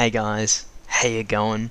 [0.00, 1.70] Hey guys, how you going?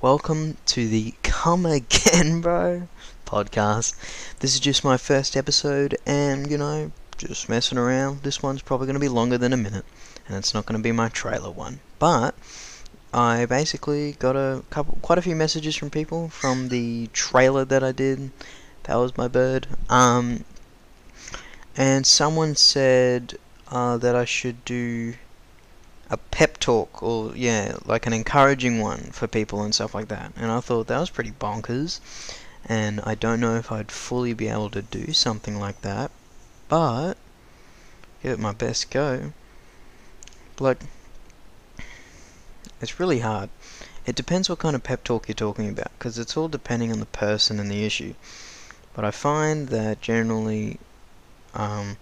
[0.00, 2.88] Welcome to the Come Again Bro
[3.26, 3.94] podcast.
[4.38, 8.22] This is just my first episode and, you know, just messing around.
[8.22, 9.84] This one's probably going to be longer than a minute
[10.26, 11.80] and it's not going to be my trailer one.
[11.98, 12.34] But
[13.12, 17.84] I basically got a couple quite a few messages from people from the trailer that
[17.84, 18.30] I did.
[18.84, 19.66] That was my bird.
[19.90, 20.46] Um
[21.76, 23.36] and someone said
[23.68, 25.16] uh, that I should do
[26.08, 30.32] a pep talk or yeah like an encouraging one for people and stuff like that.
[30.36, 32.00] And I thought that was pretty bonkers.
[32.64, 36.10] And I don't know if I'd fully be able to do something like that
[36.68, 37.14] but
[38.22, 39.32] give it my best go.
[40.58, 40.78] Like
[42.80, 43.50] it's really hard.
[44.04, 47.00] It depends what kind of pep talk you're talking about because it's all depending on
[47.00, 48.14] the person and the issue.
[48.94, 50.78] But I find that generally
[51.54, 51.98] um,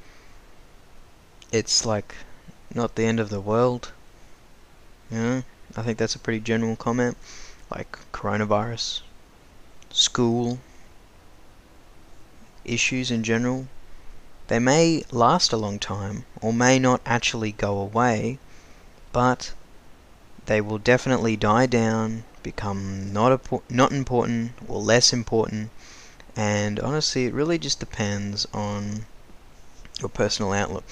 [1.50, 2.14] it's like
[2.74, 3.92] not the end of the world.
[5.10, 5.42] You know,
[5.76, 7.16] I think that's a pretty general comment.
[7.70, 9.02] Like coronavirus,
[9.90, 10.58] school,
[12.64, 13.66] issues in general.
[14.48, 18.38] They may last a long time or may not actually go away,
[19.12, 19.52] but
[20.46, 25.70] they will definitely die down, become not not important or less important,
[26.36, 29.06] and honestly, it really just depends on
[30.00, 30.84] your personal outlook.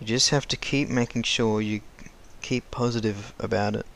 [0.00, 1.82] You just have to keep making sure you
[2.40, 3.86] keep positive about it.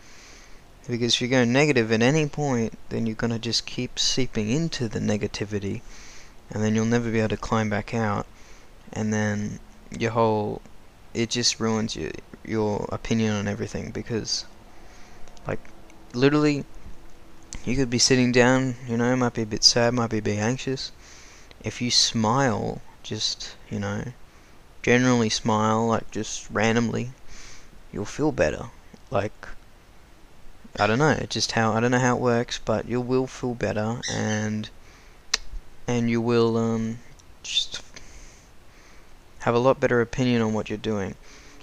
[0.89, 4.51] Because if you go negative at any point, then you're going to just keep seeping
[4.51, 5.83] into the negativity,
[6.51, 8.27] and then you'll never be able to climb back out,
[8.93, 9.61] and then
[9.97, 10.63] your whole
[11.13, 12.11] it just ruins your
[12.45, 14.45] your opinion on everything because
[15.47, 15.59] like
[16.15, 16.65] literally
[17.65, 20.23] you could be sitting down, you know, might be a bit sad, might be a
[20.23, 20.93] bit anxious.
[21.63, 24.05] If you smile, just, you know,
[24.83, 27.11] generally smile, like just randomly,
[27.93, 28.67] you'll feel better.
[29.11, 29.49] Like,
[30.79, 33.55] I don't know, just how, I don't know how it works, but you will feel
[33.55, 34.71] better and,
[35.87, 36.99] and you will, um,
[37.43, 37.83] just
[39.41, 41.15] have a lot better opinion on what you're doing.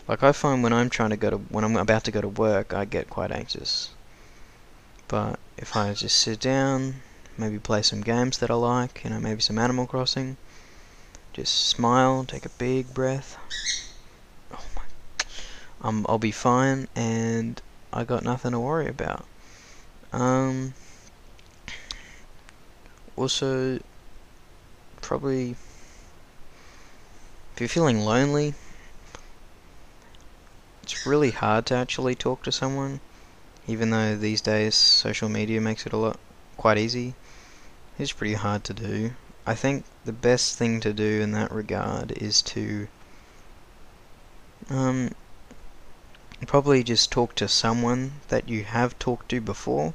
[0.08, 2.28] Like I find when I'm trying to go to, when I'm about to go to
[2.28, 3.90] work, I get quite anxious.
[5.08, 7.02] But if I just sit down,
[7.38, 10.38] maybe play some games that I like, you know, maybe some Animal Crossing,
[11.34, 13.38] just smile, take a big breath.
[15.82, 17.62] Um, I'll be fine, and
[17.94, 19.26] I got nothing to worry about.
[20.12, 20.74] Um.
[23.16, 23.80] Also,
[25.02, 25.56] probably
[27.58, 28.54] if you're feeling lonely,
[30.84, 33.00] it's really hard to actually talk to someone,
[33.68, 36.20] even though these days social media makes it a lot
[36.56, 37.16] quite easy.
[37.98, 39.14] It's pretty hard to do.
[39.48, 42.88] I think the best thing to do in that regard is to
[44.70, 45.10] um,
[46.46, 49.94] probably just talk to someone that you have talked to before.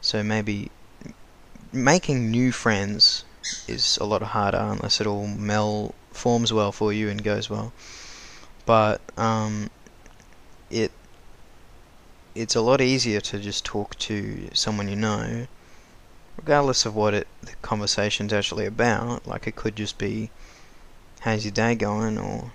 [0.00, 0.70] So maybe
[1.72, 3.24] making new friends
[3.66, 7.72] is a lot harder unless it all mel forms well for you and goes well.
[8.64, 9.70] But um,
[10.70, 10.92] it
[12.34, 15.46] it's a lot easier to just talk to someone you know
[16.38, 19.26] regardless of what it, the conversation's actually about.
[19.26, 20.30] Like it could just be,
[21.20, 22.52] how's your day going, or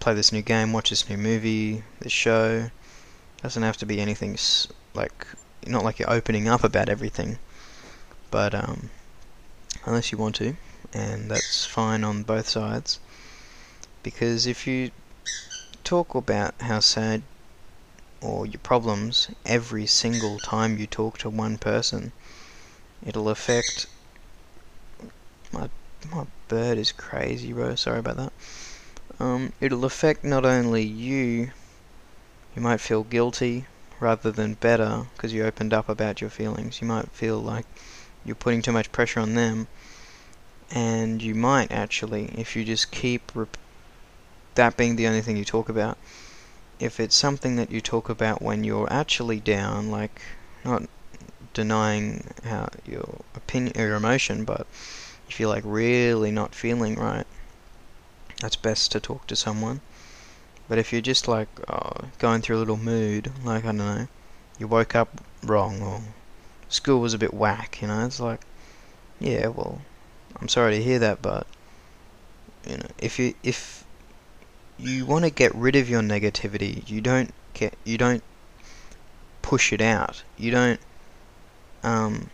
[0.00, 2.70] play this new game, watch this new movie, this show.
[3.42, 4.36] Doesn't have to be anything
[4.94, 5.26] like
[5.66, 7.38] not like you're opening up about everything,
[8.30, 8.90] but um,
[9.84, 10.56] unless you want to,
[10.92, 12.98] and that's fine on both sides.
[14.02, 14.90] Because if you
[15.84, 17.22] talk about how sad
[18.20, 22.12] or your problems every single time you talk to one person,
[23.04, 23.86] it'll affect
[25.52, 25.68] my
[26.12, 28.32] my bird is crazy bro sorry about that
[29.20, 31.50] um, it'll affect not only you
[32.54, 33.66] you might feel guilty
[34.00, 36.80] rather than better because you opened up about your feelings.
[36.80, 37.66] You might feel like
[38.24, 39.68] you're putting too much pressure on them
[40.70, 43.32] and you might actually if you just keep
[44.54, 45.96] that being the only thing you talk about
[46.78, 50.20] if it's something that you talk about when you're actually down like
[50.64, 50.82] not
[51.54, 54.66] denying how your opinion or your emotion, but
[55.28, 57.26] if you're like really not feeling right,
[58.40, 59.80] that's best to talk to someone.
[60.68, 64.08] But if you're just like oh, going through a little mood, like I don't know,
[64.58, 66.02] you woke up wrong or
[66.68, 68.40] school was a bit whack, you know, it's like,
[69.18, 69.80] yeah, well,
[70.40, 71.46] I'm sorry to hear that, but
[72.66, 73.84] you know, if you if
[74.78, 78.22] you want to get rid of your negativity, you don't get you don't
[79.42, 80.22] push it out.
[80.36, 80.80] You don't
[81.82, 82.30] um,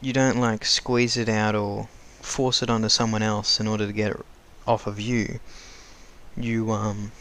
[0.00, 1.88] you don't like squeeze it out or
[2.20, 4.26] force it onto someone else in order to get it
[4.66, 5.40] off of you.
[6.36, 7.12] You um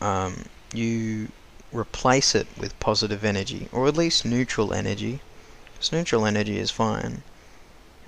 [0.00, 1.28] um you
[1.72, 5.20] replace it with positive energy, or at least neutral energy.
[5.72, 7.22] Because neutral energy is fine.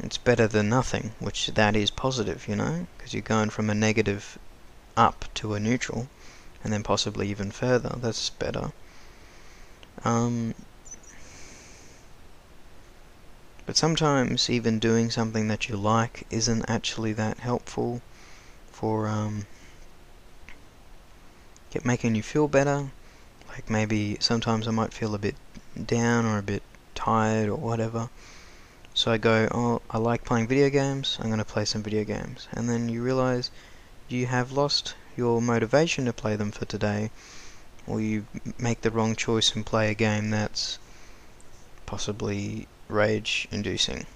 [0.03, 2.87] It's better than nothing, which that is positive, you know?
[2.97, 4.39] Because you're going from a negative
[4.97, 6.09] up to a neutral,
[6.65, 7.97] and then possibly even further.
[7.97, 8.73] That's better.
[10.05, 10.55] Um,
[13.67, 18.03] but sometimes even doing something that you like isn't actually that helpful
[18.73, 19.47] for um,
[21.71, 22.91] get making you feel better.
[23.49, 25.37] Like maybe sometimes I might feel a bit
[25.87, 26.63] down or a bit
[26.95, 28.11] tired or whatever.
[28.93, 32.05] So I go, oh, I like playing video games, I'm going to play some video
[32.05, 32.49] games.
[32.53, 33.51] And then you realize
[34.09, 37.11] you have lost your motivation to play them for today,
[37.87, 38.27] or you
[38.59, 40.79] make the wrong choice and play a game that's
[41.87, 44.07] possibly rage inducing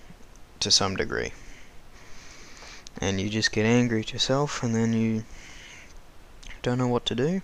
[0.60, 1.32] to some degree.
[2.98, 5.24] And you just get angry at yourself, and then you
[6.62, 7.42] don't know what to do.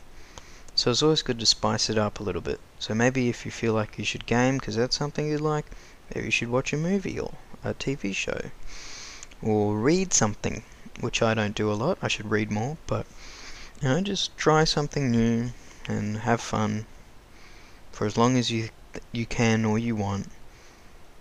[0.75, 2.61] So it's always good to spice it up a little bit.
[2.79, 5.67] So maybe if you feel like you should game because that's something you like,
[6.09, 8.51] maybe you should watch a movie or a TV show.
[9.43, 10.63] Or read something,
[11.01, 11.99] which I don't do a lot.
[12.01, 13.07] I should read more, but
[13.83, 15.51] you know, just try something new
[15.87, 16.87] and have fun
[17.93, 18.71] for as long as you
[19.13, 20.29] you can or you want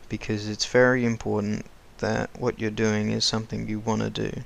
[0.10, 1.66] because it's very important
[2.00, 4.44] that what you're doing is something you want to do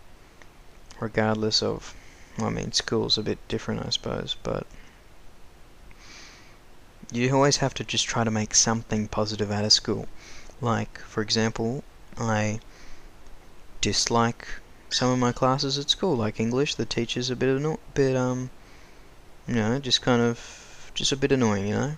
[1.00, 1.96] regardless of
[2.38, 4.68] I mean school's a bit different I suppose but
[7.14, 10.08] you always have to just try to make something positive out of school.
[10.62, 11.84] Like, for example,
[12.18, 12.60] I
[13.82, 14.48] dislike
[14.90, 16.76] some of my classes at school, like English.
[16.76, 18.50] The teacher's a bit, anno- bit um,
[19.48, 21.98] you know, just kind of, just a bit annoying, you know.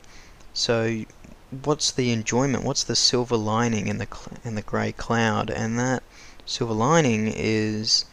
[0.53, 1.03] So,
[1.51, 2.63] what's the enjoyment?
[2.63, 4.07] What's the silver lining in the
[4.43, 5.49] in the grey cloud?
[5.49, 6.01] And that
[6.45, 8.05] silver lining is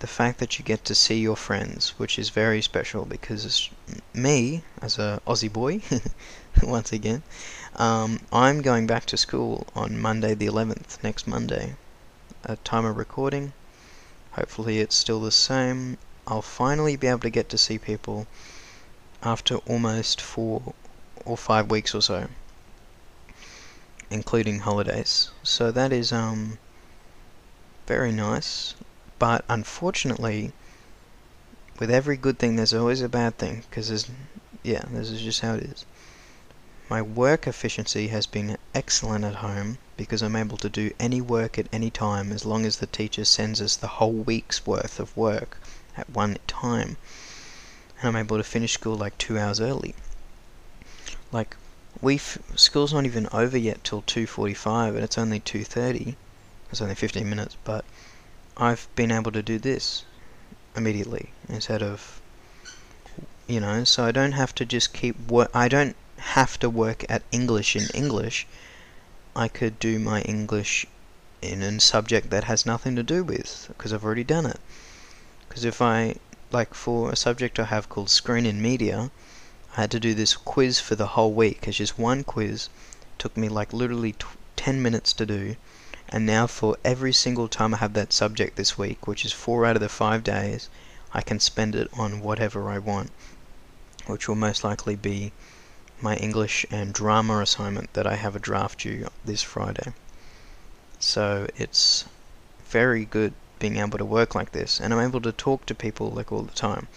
[0.00, 3.70] the fact that you get to see your friends, which is very special because
[4.14, 5.80] me, as a Aussie boy,
[6.62, 7.22] once again,
[7.76, 11.74] um, I'm going back to school on Monday the 11th, next Monday.
[12.44, 13.52] At time of recording,
[14.32, 15.98] hopefully it's still the same.
[16.26, 18.26] I'll finally be able to get to see people
[19.22, 20.74] after almost four
[21.24, 22.28] or five weeks or so,
[24.10, 25.30] including holidays.
[25.42, 26.58] So that is um
[27.86, 28.74] very nice.
[29.18, 30.52] But unfortunately,
[31.78, 33.64] with every good thing, there's always a bad thing.
[33.68, 34.10] Because there's,
[34.62, 35.84] yeah, this is just how it is.
[36.88, 41.58] My work efficiency has been excellent at home because I'm able to do any work
[41.58, 45.16] at any time as long as the teacher sends us the whole week's worth of
[45.16, 45.58] work
[45.96, 46.96] at one time.
[48.00, 49.94] And I'm able to finish school like two hours early.
[51.32, 51.56] Like,
[52.00, 56.14] we school's not even over yet till 2.45 and it's only 2.30.
[56.70, 57.84] It's only 15 minutes, but
[58.56, 60.04] I've been able to do this
[60.76, 62.20] immediately instead of
[63.46, 67.04] you know so I don't have to just keep work I don't have to work
[67.08, 68.46] at English in English
[69.34, 70.86] I could do my English
[71.40, 74.60] in a subject that has nothing to do with because I've already done it
[75.48, 76.16] because if I
[76.52, 79.10] like for a subject I have called screen in media
[79.78, 82.68] I had to do this quiz for the whole week it's just one quiz
[83.16, 84.14] took me like literally
[84.56, 85.56] 10 minutes to do
[86.10, 89.66] and now for every single time I have that subject this week, which is four
[89.66, 90.70] out of the five days,
[91.12, 93.10] I can spend it on whatever I want,
[94.06, 95.32] which will most likely be
[96.00, 99.92] my English and drama assignment that I have a draft due this Friday.
[100.98, 102.06] So it's
[102.64, 106.10] very good being able to work like this, and I'm able to talk to people
[106.10, 106.88] like all the time.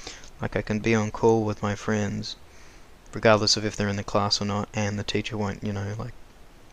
[0.42, 2.38] Like I can be on call with my friends,
[3.14, 5.96] regardless of if they're in the class or not, and the teacher won't, you know,
[5.98, 6.14] like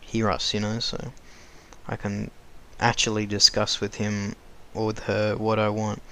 [0.00, 1.12] hear us, you know, so
[1.87, 2.30] I can
[2.80, 4.35] actually discuss with him
[4.75, 6.02] or with her what I want.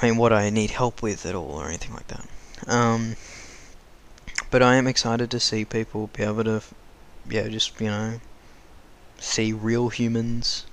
[0.00, 2.26] I mean, what I need help with at all or anything like that.
[2.66, 3.16] Um,
[4.50, 6.62] but I am excited to see people be able to,
[7.28, 8.20] yeah, just, you know,
[9.18, 10.66] see real humans.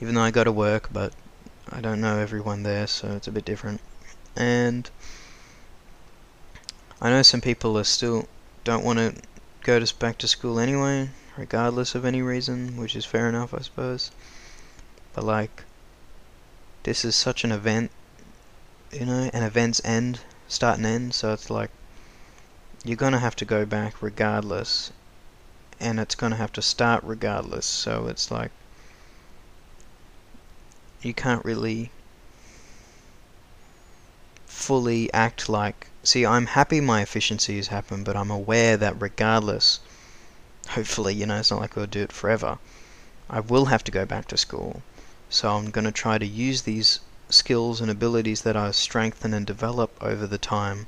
[0.00, 1.12] Even though I go to work, but
[1.70, 3.80] I don't know everyone there, so it's a bit different.
[4.36, 4.90] And
[7.00, 8.28] I know some people are still
[8.62, 9.14] don't want to
[9.62, 13.60] go to back to school anyway, regardless of any reason, which is fair enough, I
[13.60, 14.10] suppose.
[15.12, 15.64] But like,
[16.84, 17.90] this is such an event,
[18.92, 21.70] you know, and event's end, start and end, so it's like,
[22.84, 24.92] you're gonna have to go back regardless,
[25.80, 28.50] and it's gonna have to start regardless, so it's like,
[31.02, 31.90] you can't really
[34.46, 39.80] fully act like see I'm happy my efficiency has happened but I'm aware that regardless
[40.70, 42.58] hopefully, you know, it's not like we'll do it forever.
[43.28, 44.82] I will have to go back to school.
[45.28, 49.46] So I'm going to try to use these skills and abilities that I strengthen and
[49.46, 50.86] develop over the time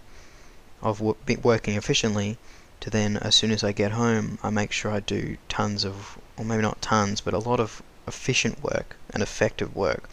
[0.83, 2.39] of wo- working efficiently
[2.81, 6.19] to then, as soon as I get home, I make sure I do tons of,
[6.37, 10.09] or maybe not tons, but a lot of efficient work and effective work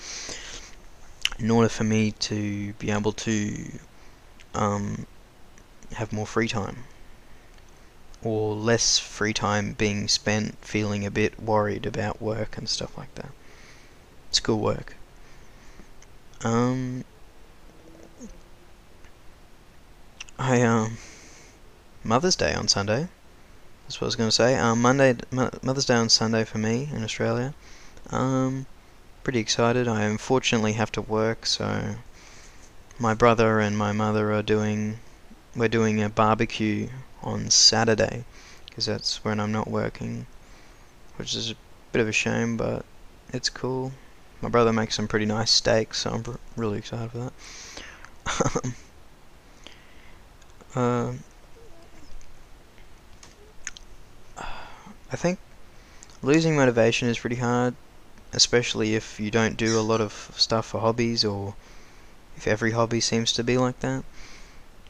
[1.38, 3.79] in order for me to be able to
[4.53, 5.05] um,
[5.93, 6.83] have more free time
[8.24, 13.13] or less free time being spent feeling a bit worried about work and stuff like
[13.15, 13.31] that.
[14.31, 14.95] Schoolwork.
[16.43, 17.03] Um,
[20.39, 20.98] I um,
[22.03, 23.07] Mother's Day on Sunday.
[23.86, 24.57] That's what I was going to say.
[24.57, 27.53] Um, Monday, Mother's Day on Sunday for me in Australia.
[28.10, 28.65] Um,
[29.24, 29.88] pretty excited.
[29.88, 31.95] I unfortunately have to work, so
[33.03, 34.98] my brother and my mother are doing.
[35.57, 36.88] We're doing a barbecue
[37.22, 38.24] on Saturday,
[38.65, 40.25] because that's when I'm not working,
[41.17, 41.55] which is a
[41.91, 42.86] bit of a shame, but
[43.33, 43.91] it's cool.
[44.41, 46.24] My brother makes some pretty nice steaks, so I'm
[46.55, 47.31] really excited for
[48.25, 48.74] that.
[50.75, 51.12] uh,
[55.12, 55.39] I think
[56.22, 57.75] losing motivation is pretty hard,
[58.31, 61.53] especially if you don't do a lot of stuff for hobbies or
[62.36, 64.04] if every hobby seems to be like that.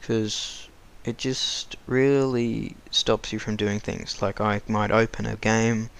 [0.00, 0.68] Because
[1.04, 4.22] it just really stops you from doing things.
[4.22, 5.90] Like I might open a game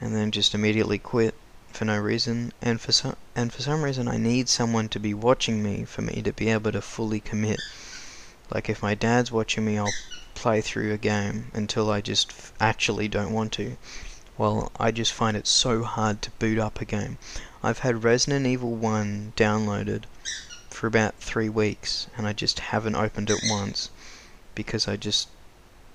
[0.00, 1.34] and then just immediately quit
[1.72, 5.14] for no reason and for some and for some reason I need someone to be
[5.14, 7.62] watching me for me to be able to fully commit.
[8.52, 9.94] Like if my dad's watching me, I'll
[10.34, 13.76] play through a game until I just actually don't want to.
[14.36, 17.16] Well, I just find it so hard to boot up a game.
[17.62, 20.04] I've had Resident Evil 1 downloaded
[20.82, 23.88] for about three weeks and I just haven't opened it once
[24.56, 25.28] because I just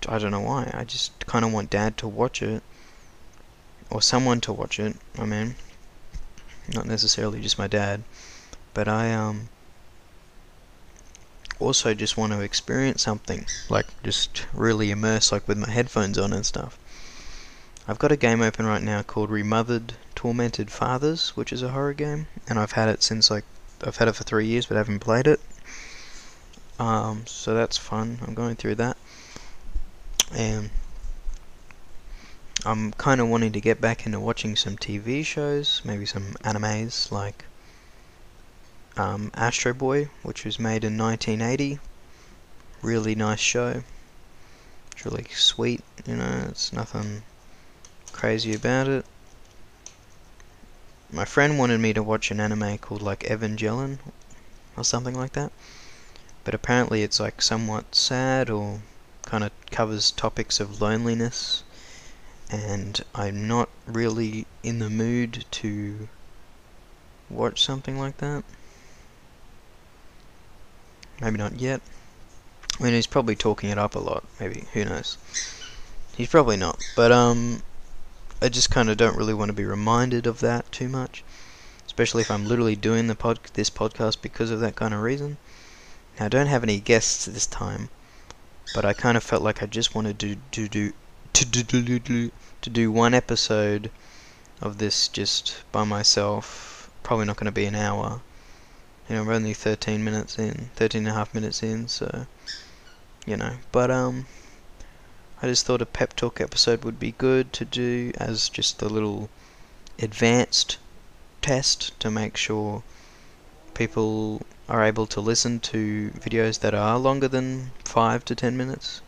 [0.08, 0.72] I don't know why.
[0.74, 2.64] I just kind of want dad to watch it
[3.90, 4.96] or someone to watch it.
[5.20, 5.56] I mean,
[6.74, 8.06] not necessarily just my dad,
[8.74, 9.50] but I um
[11.60, 16.32] also just want to experience something, like just really immerse, like with my headphones on
[16.32, 16.80] and stuff.
[17.90, 21.94] I've got a game open right now called Remothered Tormented Fathers, which is a horror
[21.94, 23.44] game, and I've had it since like
[23.84, 25.40] I've had it for three years, but haven't played it.
[26.80, 28.20] Um, so that's fun.
[28.26, 28.98] I'm going through that,
[30.34, 30.70] and
[32.66, 37.12] I'm kind of wanting to get back into watching some TV shows, maybe some animes
[37.12, 37.46] like
[38.98, 41.80] um, Astro Boy, which was made in 1980.
[42.82, 43.84] Really nice show.
[44.92, 47.24] It's really sweet, you know, it's nothing
[48.12, 49.06] crazy about it.
[51.12, 54.00] My friend wanted me to watch an anime called like Evangelion
[54.76, 55.52] or something like that.
[56.44, 58.82] But apparently it's like somewhat sad or
[59.24, 61.64] kind of covers topics of loneliness
[62.50, 66.08] and I'm not really in the mood to
[67.30, 68.44] watch something like that.
[71.20, 71.82] Maybe not yet.
[72.80, 74.24] I mean, he's probably talking it up a lot.
[74.40, 75.18] Maybe who knows?
[76.16, 76.82] He's probably not.
[76.96, 77.64] But um,
[78.42, 81.24] I just kind of don't really want to be reminded of that too much,
[81.86, 85.38] especially if I'm literally doing the pod this podcast because of that kind of reason.
[86.20, 87.90] Now, I don't have any guests this time,
[88.74, 90.94] but I kind of felt like I just wanted to do do
[91.34, 93.92] to do do to do one episode
[94.62, 96.90] of this just by myself.
[97.04, 98.22] Probably not going to be an hour
[99.10, 102.28] you know, we're only 13 minutes in, 13 and a half minutes in, so,
[103.26, 104.26] you know, but, um,
[105.42, 108.90] I just thought a pep talk episode would be good to do as just a
[108.90, 109.30] little
[110.00, 110.78] advanced
[111.42, 112.82] test to make sure
[113.76, 119.02] people are able to listen to videos that are longer than 5 to 10 minutes.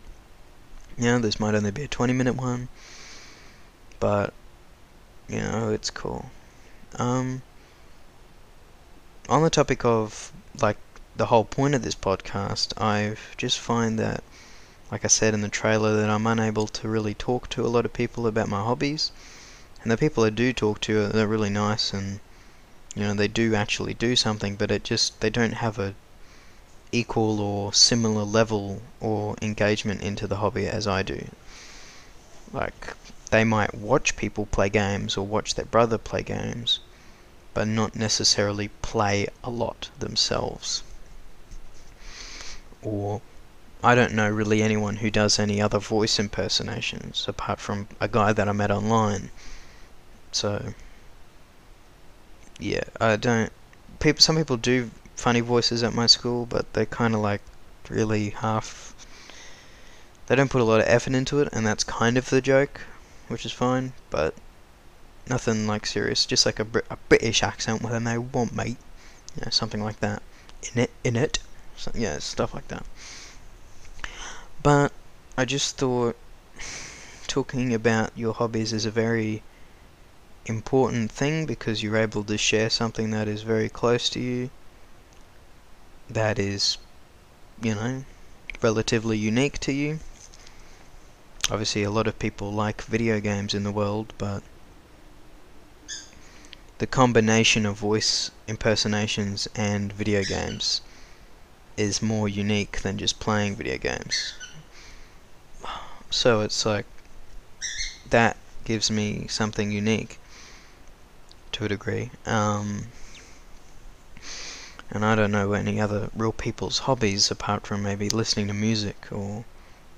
[0.97, 2.69] You know, this might only be a 20 minute one,
[3.99, 4.33] but,
[5.27, 6.29] you know, it's cool.
[6.95, 7.41] Um,
[9.27, 10.31] on the topic of
[10.61, 10.77] like
[11.15, 14.23] the whole point of this podcast, I just find that,
[14.91, 17.85] like I said in the trailer, that I'm unable to really talk to a lot
[17.85, 19.11] of people about my hobbies,
[19.81, 22.19] and the people I do talk to, they're really nice and
[22.95, 25.93] you know they do actually do something, but it just they don't have a
[26.91, 31.27] equal or similar level or engagement into the hobby as I do.
[32.51, 32.95] Like
[33.29, 36.79] they might watch people play games or watch their brother play games
[37.53, 40.83] but not necessarily play a lot themselves.
[42.81, 43.21] Or
[43.83, 48.33] I don't know really anyone who does any other voice impersonations apart from a guy
[48.33, 49.31] that I met online.
[50.31, 50.73] So
[52.59, 53.51] yeah, I don't
[53.99, 57.41] people some people do funny voices at my school, but they're kind of like
[57.89, 58.93] really half
[60.27, 62.81] they don't put a lot of effort into it and that's kind of the joke,
[63.27, 64.35] which is fine, but
[65.29, 68.77] Nothing like serious, just like a, a British accent a no want mate,
[69.35, 70.23] you know, something like that.
[70.73, 71.37] In it, in it,
[71.77, 72.83] so, yeah, stuff like that.
[74.61, 74.91] But
[75.37, 76.17] I just thought
[77.27, 79.41] talking about your hobbies is a very
[80.45, 84.49] important thing because you're able to share something that is very close to you,
[86.09, 86.77] that is,
[87.61, 88.03] you know,
[88.61, 89.99] relatively unique to you.
[91.49, 94.43] Obviously, a lot of people like video games in the world, but
[96.79, 100.81] the combination of voice impersonations and video games
[101.77, 104.33] is more unique than just playing video games.
[106.09, 106.85] So it's like
[108.09, 110.17] that gives me something unique
[111.53, 112.11] to a degree.
[112.25, 112.87] Um,
[114.91, 119.07] and I don't know any other real people's hobbies apart from maybe listening to music
[119.11, 119.45] or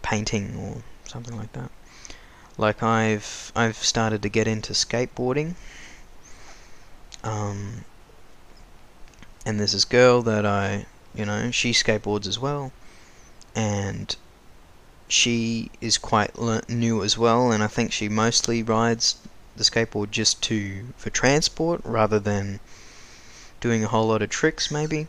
[0.01, 1.71] painting or something like that.
[2.57, 5.55] Like I've I've started to get into skateboarding.
[7.23, 7.85] Um,
[9.45, 12.71] and there's this girl that I, you know, she skateboards as well,
[13.55, 14.15] and
[15.11, 16.37] she is quite
[16.69, 19.17] new as well, and I think she mostly rides
[19.57, 22.61] the skateboard just to for transport rather than
[23.59, 25.07] doing a whole lot of tricks maybe.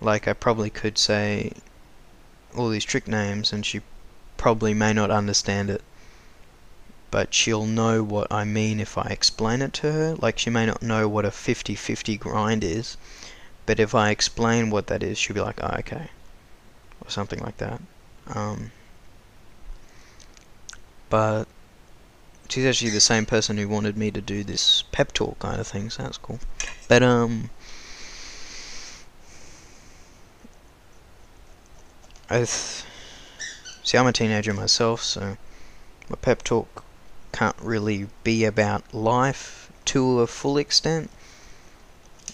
[0.00, 1.52] Like I probably could say
[2.54, 3.80] all these trick names and she
[4.36, 5.82] probably may not understand it.
[7.10, 10.16] But she'll know what I mean if I explain it to her.
[10.16, 12.96] Like she may not know what a 50-50 grind is,
[13.64, 16.10] but if I explain what that is, she'll be like, oh, okay.
[17.00, 17.80] Or something like that.
[18.26, 18.72] Um,
[21.14, 21.46] but
[22.48, 25.66] she's actually the same person who wanted me to do this pep talk kind of
[25.68, 26.40] thing, so that's cool.
[26.88, 27.50] But, um,
[32.28, 35.36] I see, I'm a teenager myself, so
[36.10, 36.82] my pep talk
[37.30, 41.10] can't really be about life to a full extent.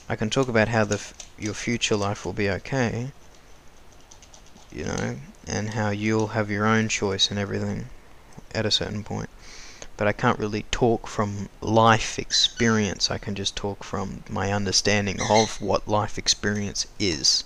[0.08, 0.98] I can talk about how the
[1.38, 3.12] your future life will be okay,
[4.72, 7.90] you know, and how you'll have your own choice and everything
[8.54, 9.28] at a certain point.
[9.96, 13.10] But I can't really talk from life experience.
[13.10, 17.44] I can just talk from my understanding of what life experience is.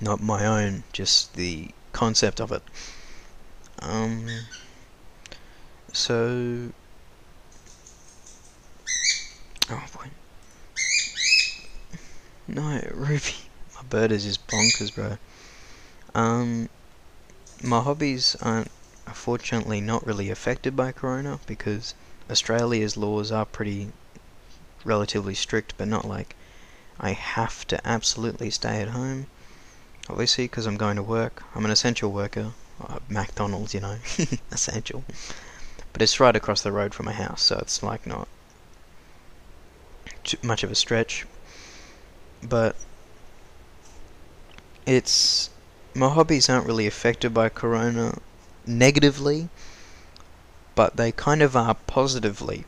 [0.00, 2.62] Not my own, just the concept of it.
[3.78, 4.26] Um,
[5.92, 6.72] so...
[9.70, 10.10] Oh boy.
[12.48, 13.34] No, Ruby.
[13.74, 15.16] My bird is just bonkers, bro.
[16.14, 16.68] Um,
[17.62, 18.70] my hobbies aren't
[19.12, 21.92] unfortunately not really affected by Corona because
[22.30, 23.92] Australia's laws are pretty
[24.86, 26.34] relatively strict, but not like
[26.98, 29.26] I have to absolutely stay at home.
[30.08, 31.42] Obviously, because I'm going to work.
[31.54, 32.52] I'm an essential worker.
[32.80, 33.98] Uh, McDonald's, you know,
[34.50, 35.04] essential.
[35.92, 38.26] But it's right across the road from my house, so it's like not
[40.24, 41.26] too much of a stretch.
[42.42, 42.76] But
[44.86, 45.50] it's
[45.94, 48.18] my hobbies aren't really affected by Corona
[48.66, 49.48] negatively,
[50.74, 52.64] but they kind of are positively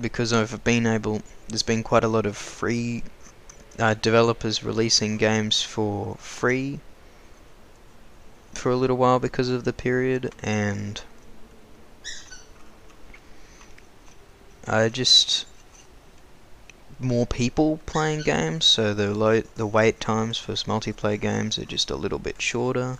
[0.00, 1.22] because I've been able.
[1.48, 3.02] There's been quite a lot of free
[3.78, 6.80] uh, developers releasing games for free
[8.52, 11.02] for a little while because of the period, and
[14.66, 15.46] I just
[16.98, 21.96] more people playing games, so the the wait times for multiplayer games are just a
[21.96, 22.98] little bit shorter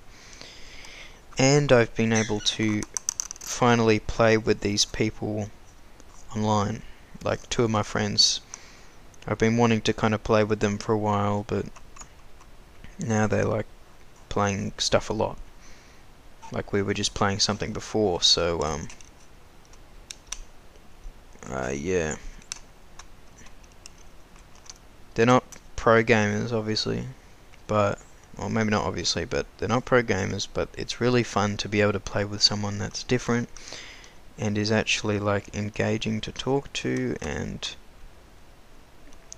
[1.39, 2.83] and I've been able to
[3.41, 5.51] finally play with these people
[6.35, 6.83] online.
[7.23, 8.41] Like two of my friends.
[9.27, 11.67] I've been wanting to kind of play with them for a while but
[12.99, 13.67] now they're like
[14.29, 15.39] playing stuff a lot.
[16.53, 18.89] Like we were just playing something before so um
[21.49, 22.17] uh, yeah.
[25.15, 25.45] They're not
[25.77, 27.05] pro gamers obviously
[27.67, 27.99] but
[28.37, 31.81] well maybe not obviously, but they're not pro gamers, but it's really fun to be
[31.81, 33.49] able to play with someone that's different
[34.39, 37.77] and is actually like engaging to talk to and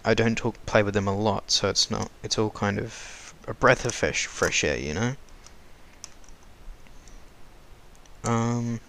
[0.04, 3.34] I don't talk play with them a lot, so it's not it's all kind of
[3.48, 5.16] a breath of fresh fresh air, you know?
[8.24, 8.80] Um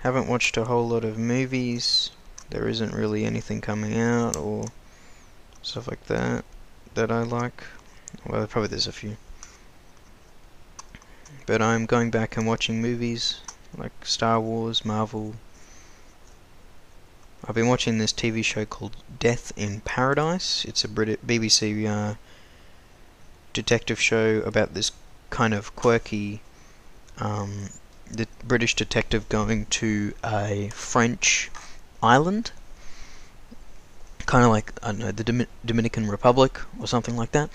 [0.00, 2.10] haven't watched a whole lot of movies.
[2.50, 4.66] There isn't really anything coming out or
[5.64, 6.44] stuff like that
[6.94, 7.64] that I like.
[8.26, 9.16] Well, probably there's a few.
[11.46, 13.40] But I'm going back and watching movies
[13.76, 15.34] like Star Wars, Marvel.
[17.46, 20.64] I've been watching this TV show called Death in Paradise.
[20.64, 22.14] It's a Brit BBC uh,
[23.52, 24.92] detective show about this
[25.30, 26.40] kind of quirky
[27.18, 27.68] um,
[28.10, 31.50] the British detective going to a French
[32.02, 32.52] island
[34.26, 37.50] kind of like I don't know the Dominican Republic or something like that.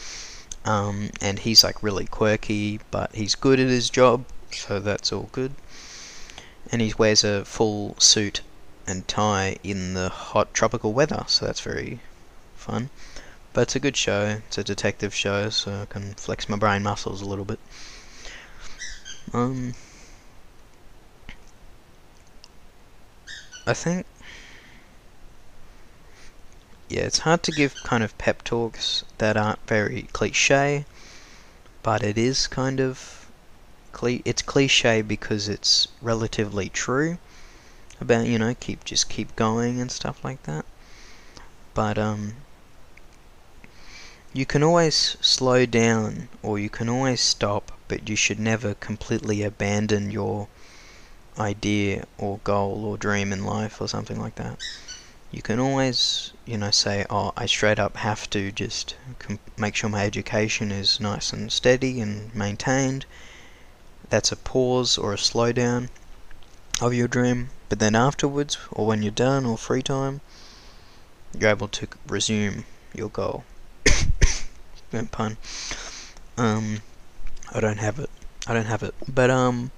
[0.65, 5.29] Um, and he's like really quirky, but he's good at his job, so that's all
[5.31, 5.53] good.
[6.71, 8.41] And he wears a full suit
[8.85, 11.99] and tie in the hot tropical weather, so that's very
[12.55, 12.89] fun.
[13.53, 14.39] But it's a good show.
[14.47, 17.59] It's a detective show, so I can flex my brain muscles a little bit.
[19.33, 19.73] Um,
[23.65, 24.05] I think,
[26.89, 30.85] yeah, it's hard to give kind of pep talks that aren't very cliche,
[31.83, 33.27] but it is kind of,
[34.03, 37.17] it's cliche because it's relatively true
[38.01, 40.65] about you know keep just keep going and stuff like that.
[41.73, 42.35] But um,
[44.33, 49.43] you can always slow down or you can always stop, but you should never completely
[49.43, 50.47] abandon your
[51.37, 54.57] idea or goal or dream in life or something like that.
[55.31, 58.95] You can always, you know, say, oh, I straight up have to just
[59.57, 63.05] make sure my education is nice and steady and maintained.
[64.09, 65.89] That's a pause or a slowdown
[66.81, 67.51] of your dream.
[67.69, 70.21] But then afterwards, or when you're done, or free time,
[71.37, 72.65] you're able to resume
[72.95, 73.43] your goal.
[75.11, 75.37] pun.
[76.37, 76.81] Um,
[77.53, 78.09] I don't have it.
[78.47, 78.95] I don't have it.
[79.07, 79.69] But um,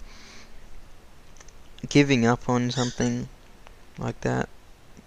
[1.89, 3.27] giving up on something
[3.97, 4.47] like that,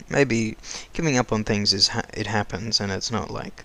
[0.09, 0.57] maybe
[0.93, 3.65] giving up on things is ha- it happens, and it's not like,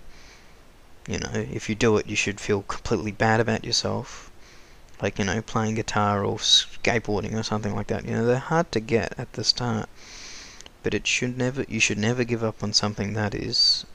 [1.08, 4.30] you know, if you do it, you should feel completely bad about yourself.
[5.02, 8.04] Like you know, playing guitar or skateboarding or something like that.
[8.04, 9.88] You know, they're hard to get at the start,
[10.82, 11.64] but it should never.
[11.68, 13.86] You should never give up on something that is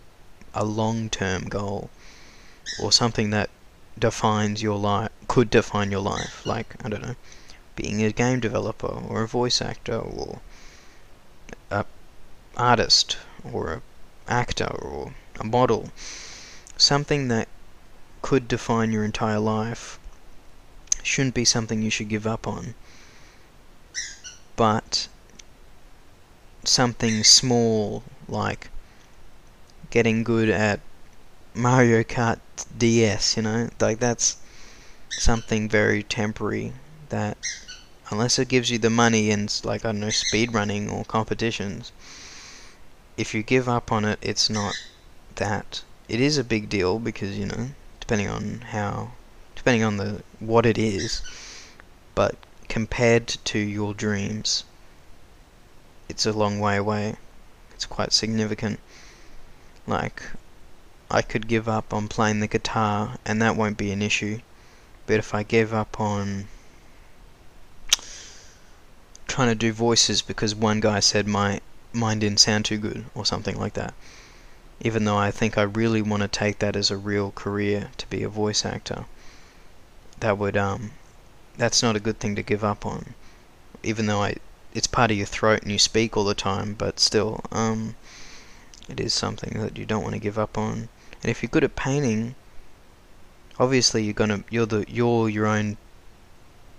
[0.54, 1.90] a long-term goal
[2.78, 3.50] or something that
[3.98, 7.16] defines your life could define your life like i don't know
[7.76, 10.40] being a game developer or a voice actor or
[12.58, 13.82] artist or a
[14.28, 15.90] actor or a model
[16.78, 17.48] something that
[18.22, 20.00] could define your entire life
[21.04, 22.74] shouldn't be something you should give up on.
[24.56, 25.08] But
[26.64, 28.70] something small like
[29.92, 30.80] getting good at
[31.54, 32.40] Mario Kart
[32.76, 34.38] DS, you know, like that's
[35.16, 36.74] something very temporary
[37.10, 37.38] that
[38.10, 41.92] unless it gives you the money and like I don't know speed running or competitions
[43.18, 44.76] if you give up on it it's not
[45.36, 49.12] that it is a big deal because you know depending on how
[49.56, 51.22] depending on the what it is
[52.14, 52.36] but
[52.68, 54.64] compared to your dreams
[56.10, 57.16] it's a long way away
[57.72, 58.80] it's quite significant
[59.88, 60.24] like
[61.10, 64.40] I could give up on playing the guitar and that won't be an issue.
[65.06, 66.48] But if I give up on
[69.28, 71.62] trying to do voices because one guy said my
[71.96, 73.94] mine didn't sound too good or something like that.
[74.82, 78.08] Even though I think I really want to take that as a real career to
[78.08, 79.06] be a voice actor.
[80.20, 80.92] That would um
[81.58, 83.16] that's not a good thing to give up on.
[83.84, 84.36] Even though I
[84.74, 87.96] it's part of your throat and you speak all the time, but still um
[88.90, 90.90] it is something that you don't want to give up on.
[91.22, 92.36] And if you're good at painting,
[93.58, 95.78] obviously you're gonna you're the you're your own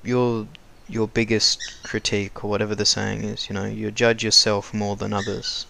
[0.04, 0.46] you're
[0.88, 3.48] your biggest critique or whatever the saying is.
[3.48, 5.66] You know, you judge yourself more than others.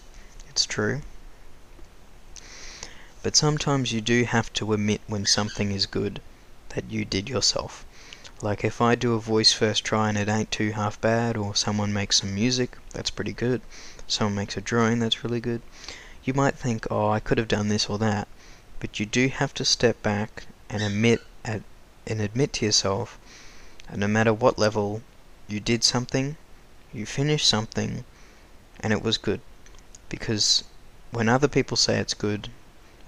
[0.49, 1.01] It's true.
[3.23, 6.21] But sometimes you do have to admit when something is good
[6.69, 7.83] that you did yourself.
[8.41, 11.55] Like if I do a voice first try and it ain't too half bad, or
[11.55, 13.61] someone makes some music, that's pretty good.
[14.07, 15.63] Someone makes a drawing, that's really good.
[16.23, 18.27] You might think, oh, I could have done this or that,
[18.79, 21.63] but you do have to step back and admit at,
[22.05, 23.17] and admit to yourself
[23.89, 25.01] that no matter what level
[25.47, 26.35] you did something,
[26.93, 28.03] you finished something,
[28.79, 29.41] and it was good.
[30.09, 30.63] Because
[31.11, 32.49] when other people say it's good,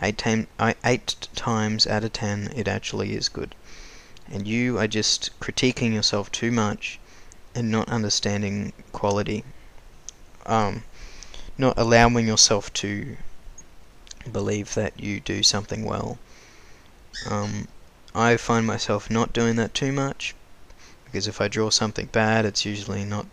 [0.01, 0.47] eight, time,
[0.85, 3.55] eight times out of ten it actually is good.
[4.31, 6.99] And you are just critiquing yourself too much
[7.55, 9.43] and not understanding quality.
[10.45, 10.83] Um,
[11.57, 13.17] not allowing yourself to
[14.31, 16.19] believe that you do something well.
[17.29, 17.67] Um,
[18.15, 20.35] I find myself not doing that too much
[21.11, 23.25] because if I draw something bad, it's usually not.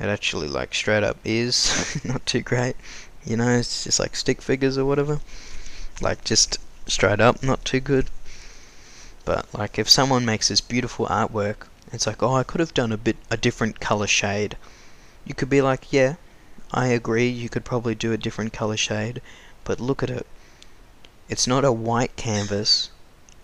[0.00, 2.74] It actually, like, straight up is not too great.
[3.24, 5.20] You know, it's just like stick figures or whatever.
[6.00, 8.10] Like, just straight up not too good.
[9.24, 12.90] But, like, if someone makes this beautiful artwork, it's like, oh, I could have done
[12.90, 14.56] a bit, a different color shade.
[15.24, 16.16] You could be like, yeah,
[16.72, 19.22] I agree, you could probably do a different color shade,
[19.62, 20.26] but look at it.
[21.28, 22.90] It's not a white canvas,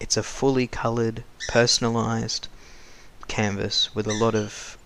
[0.00, 2.48] it's a fully colored, personalized
[3.28, 4.76] canvas with a lot of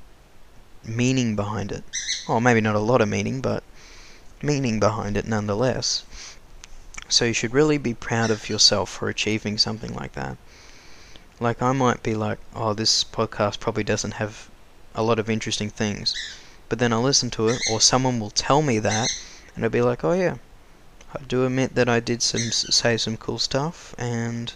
[0.84, 1.84] meaning behind it.
[2.26, 3.62] Or maybe not a lot of meaning, but
[4.42, 6.04] meaning behind it nonetheless.
[7.08, 10.36] So you should really be proud of yourself for achieving something like that.
[11.40, 14.50] Like I might be like, oh, this podcast probably doesn't have
[14.94, 16.16] a lot of interesting things,
[16.68, 19.12] but then I'll listen to it, or someone will tell me that,
[19.54, 20.36] and I'll be like, oh yeah,
[21.14, 24.52] I do admit that I did some say some cool stuff, and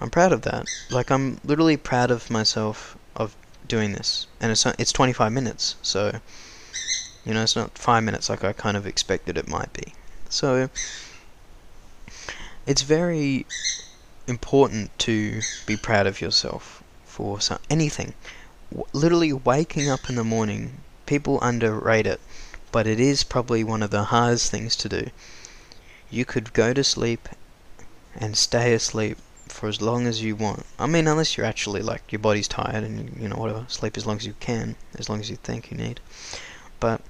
[0.00, 0.68] I'm proud of that.
[0.90, 3.34] Like I'm literally proud of myself of
[3.66, 6.20] doing this, and it's it's 25 minutes, so
[7.24, 9.94] you know it's not five minutes like I kind of expected it might be.
[10.28, 10.68] So
[12.66, 13.46] it's very
[14.26, 18.12] important to be proud of yourself for some, anything.
[18.70, 22.20] W- literally waking up in the morning, people underrate it,
[22.70, 25.10] but it is probably one of the hardest things to do.
[26.10, 27.28] You could go to sleep
[28.14, 30.64] and stay asleep for as long as you want.
[30.78, 34.06] I mean, unless you're actually like your body's tired and you know whatever, sleep as
[34.06, 36.00] long as you can, as long as you think you need.
[36.80, 37.00] But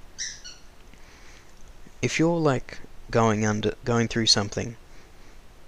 [2.01, 2.79] if you're like
[3.11, 4.77] going under, going through something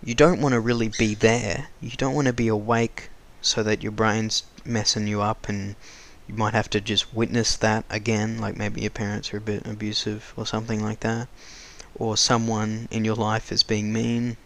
[0.01, 1.67] you don't want to really be there.
[1.81, 3.09] You don't want to be awake
[3.41, 5.75] so that your brain's messing you up and
[6.27, 9.67] you might have to just witness that again, like maybe your parents are a bit
[9.67, 11.27] abusive or something like that.
[11.95, 14.37] Or someone in your life is being mean,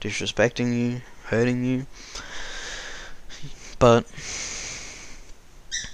[0.00, 1.86] disrespecting you, hurting you.
[3.78, 4.06] But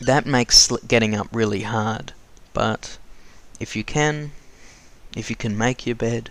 [0.01, 2.13] that makes getting up really hard.
[2.53, 2.99] But
[3.61, 4.33] if you can,
[5.17, 6.31] if you can make your bed,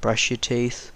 [0.00, 0.92] brush your teeth,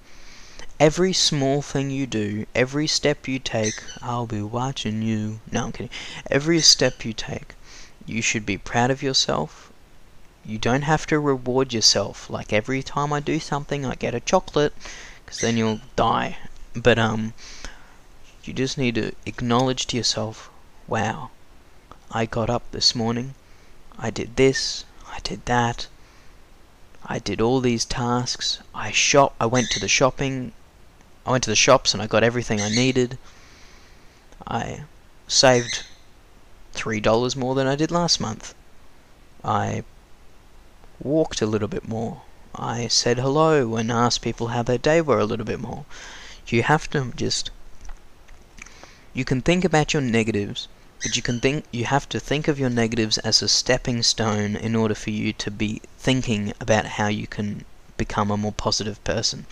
[0.78, 5.40] Every small thing you do, every step you take, I'll be watching you.
[5.50, 5.88] No, I'm kidding.
[6.30, 7.54] Every step you take,
[8.04, 9.72] you should be proud of yourself.
[10.44, 12.28] You don't have to reward yourself.
[12.28, 14.74] Like every time I do something, I get a chocolate,
[15.24, 16.36] because then you'll die.
[16.76, 17.32] But, um,
[18.44, 20.50] you just need to acknowledge to yourself,
[20.86, 21.30] wow,
[22.10, 23.34] I got up this morning,
[23.98, 25.86] I did this, I did that,
[27.04, 30.52] I did all these tasks, I shop, I went to the shopping,
[31.24, 33.18] I went to the shops and I got everything I needed.
[34.46, 34.82] I
[35.26, 35.82] saved
[36.74, 38.54] $3 more than I did last month.
[39.42, 39.82] I
[41.00, 42.22] walked a little bit more.
[42.54, 45.84] I said hello and asked people how their day were a little bit more.
[46.48, 47.50] You have to just
[49.12, 50.68] you can think about your negatives,
[51.02, 54.54] but you can think you have to think of your negatives as a stepping stone
[54.54, 57.64] in order for you to be thinking about how you can
[57.96, 59.46] become a more positive person.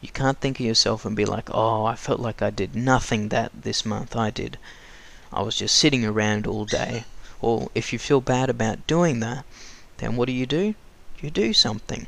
[0.00, 3.28] You can't think of yourself and be like, oh, I felt like I did nothing
[3.28, 4.58] that this month I did.
[5.32, 7.04] I was just sitting around all day.
[7.42, 9.44] Or if you feel bad about doing that,
[9.98, 10.74] then what do you do?
[11.20, 12.06] You do something,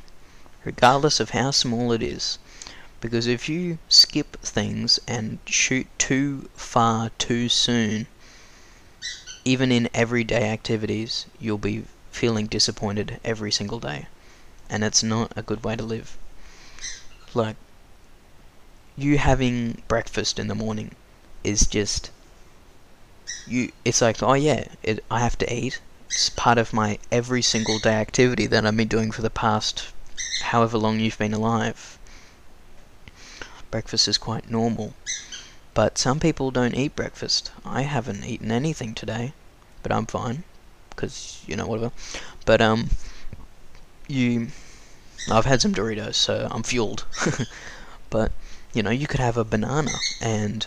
[0.64, 2.38] regardless of how small it is.
[3.02, 8.06] Because if you skip things and shoot too far too soon,
[9.44, 14.06] even in everyday activities, you'll be feeling disappointed every single day.
[14.70, 16.16] And it's not a good way to live.
[17.34, 17.56] Like,
[18.96, 20.94] you having breakfast in the morning
[21.42, 22.12] is just
[23.48, 27.42] you it's like oh yeah it, i have to eat it's part of my every
[27.42, 29.88] single day activity that i've been doing for the past
[30.42, 31.98] however long you've been alive
[33.72, 34.94] breakfast is quite normal
[35.74, 39.32] but some people don't eat breakfast i haven't eaten anything today
[39.82, 40.44] but i'm fine
[40.90, 41.90] because you know whatever
[42.46, 42.90] but um
[44.06, 44.46] you
[45.30, 47.04] i've had some doritos so i'm fueled
[48.10, 48.30] but
[48.72, 50.66] you know, you could have a banana and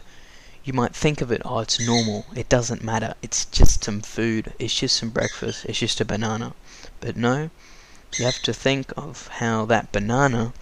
[0.64, 2.26] you might think of it, oh, it's normal.
[2.36, 3.16] It doesn't matter.
[3.22, 4.54] It's just some food.
[4.60, 5.66] It's just some breakfast.
[5.66, 6.54] It's just a banana.
[7.00, 7.50] But no,
[8.18, 10.54] you have to think of how that banana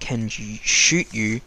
[0.00, 1.40] can shoot you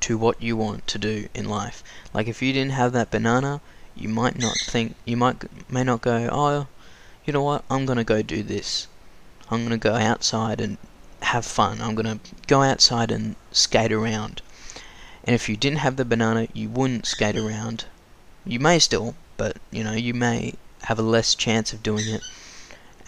[0.00, 1.82] to what you want to do in life.
[2.14, 3.60] Like if you didn't have that banana,
[3.94, 6.66] you might not think, you might may not go, oh,
[7.24, 7.64] you know what?
[7.70, 8.86] I'm gonna go do this.
[9.50, 10.78] I'm gonna go outside and
[11.22, 11.80] have fun.
[11.80, 14.42] I'm gonna go outside and skate around.
[15.24, 17.86] And if you didn't have the banana, you wouldn't skate around.
[18.44, 22.22] You may still, but you know, you may have a less chance of doing it.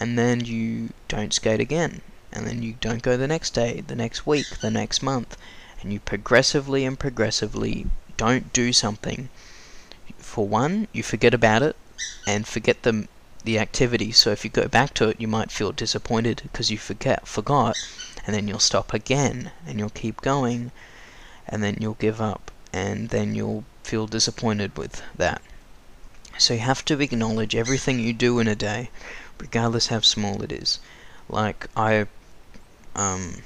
[0.01, 2.01] And then you don't skate again.
[2.39, 5.37] And then you don't go the next day, the next week, the next month.
[5.81, 9.29] And you progressively and progressively don't do something.
[10.19, 11.75] For one, you forget about it
[12.29, 13.09] and forget the
[13.43, 14.13] the activity.
[14.13, 17.77] So if you go back to it, you might feel disappointed because you forget forgot,
[18.25, 20.71] and then you'll stop again and you'll keep going
[21.49, 25.43] and then you'll give up and then you'll feel disappointed with that.
[26.39, 28.91] So you have to acknowledge everything you do in a day,
[29.41, 30.79] regardless how small it is.
[31.29, 32.07] Like I
[32.95, 33.43] um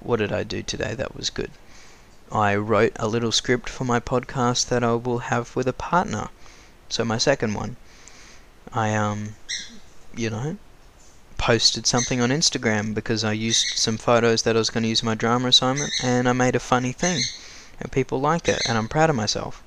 [0.00, 1.50] what did I do today that was good?
[2.30, 6.28] I wrote a little script for my podcast that I will have with a partner.
[6.88, 7.76] So my second one.
[8.72, 9.36] I um
[10.16, 10.56] you know
[11.38, 15.02] posted something on Instagram because I used some photos that I was going to use
[15.02, 17.22] my drama assignment and I made a funny thing
[17.80, 19.62] and people like it and I'm proud of myself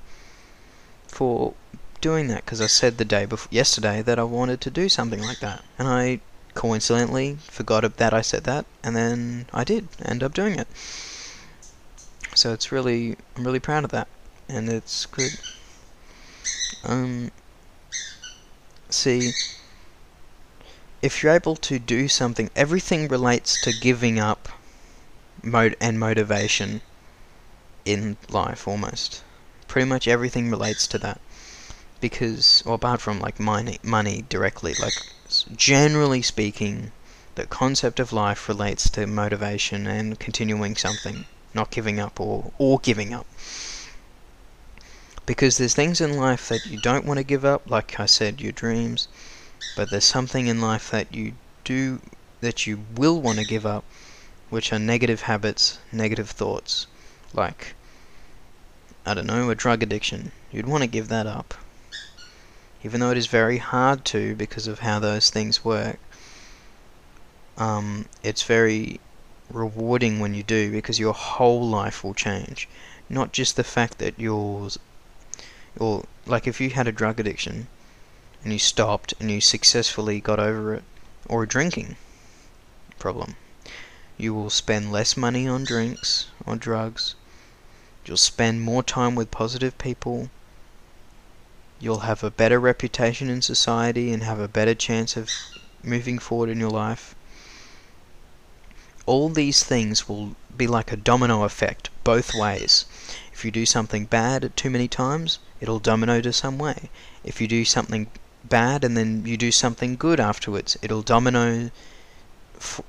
[1.08, 1.54] for
[2.02, 5.22] doing that because I said the day before yesterday that I wanted to do something
[5.22, 6.20] like that and I
[6.58, 10.68] coincidentally forgot that I said that and then I did end up doing it
[12.34, 14.08] so it's really I'm really proud of that
[14.50, 15.34] and it's good
[16.84, 17.30] um
[18.90, 19.36] see
[21.02, 24.50] if you're able to do something, everything relates to giving up
[25.44, 26.82] mode and motivation
[27.86, 29.24] in life almost.
[29.68, 31.22] Pretty much everything relates to that.
[32.02, 35.02] Because, well, apart from like money, money directly, like
[35.56, 36.92] generally speaking,
[37.36, 42.80] the concept of life relates to motivation and continuing something, not giving up or, or
[42.80, 43.28] giving up.
[45.26, 48.42] Because there's things in life that you don't want to give up, like I said,
[48.42, 49.08] your dreams
[49.78, 52.02] but there's something in life that you do
[52.42, 53.84] that you will want to give up,
[54.50, 56.88] which are negative habits, negative thoughts,
[57.32, 57.76] like
[59.06, 60.32] I don't know, a drug addiction.
[60.52, 61.54] You'd want to give that up.
[62.84, 66.00] Even though it is very hard to because of how those things work.
[67.58, 69.00] Um, it's very
[69.50, 72.68] rewarding when you do because your whole life will change.
[73.10, 74.78] Not just the fact that yours
[75.80, 77.68] or like if you had a drug addiction,
[78.44, 80.84] and you stopped and you successfully got over it,
[81.28, 81.96] or a drinking
[82.98, 83.36] problem,
[84.18, 87.16] you will spend less money on drinks or drugs.
[88.06, 90.30] You'll spend more time with positive people.
[91.80, 95.30] You'll have a better reputation in society and have a better chance of
[95.84, 97.16] moving forward in your life.
[99.06, 102.86] All these things will be like a domino effect both ways.
[103.32, 106.90] If you do something bad too many times, it'll domino to some way.
[107.24, 108.08] If you do something
[108.44, 110.78] bad and then you do something good afterwards.
[110.82, 111.70] It'll domino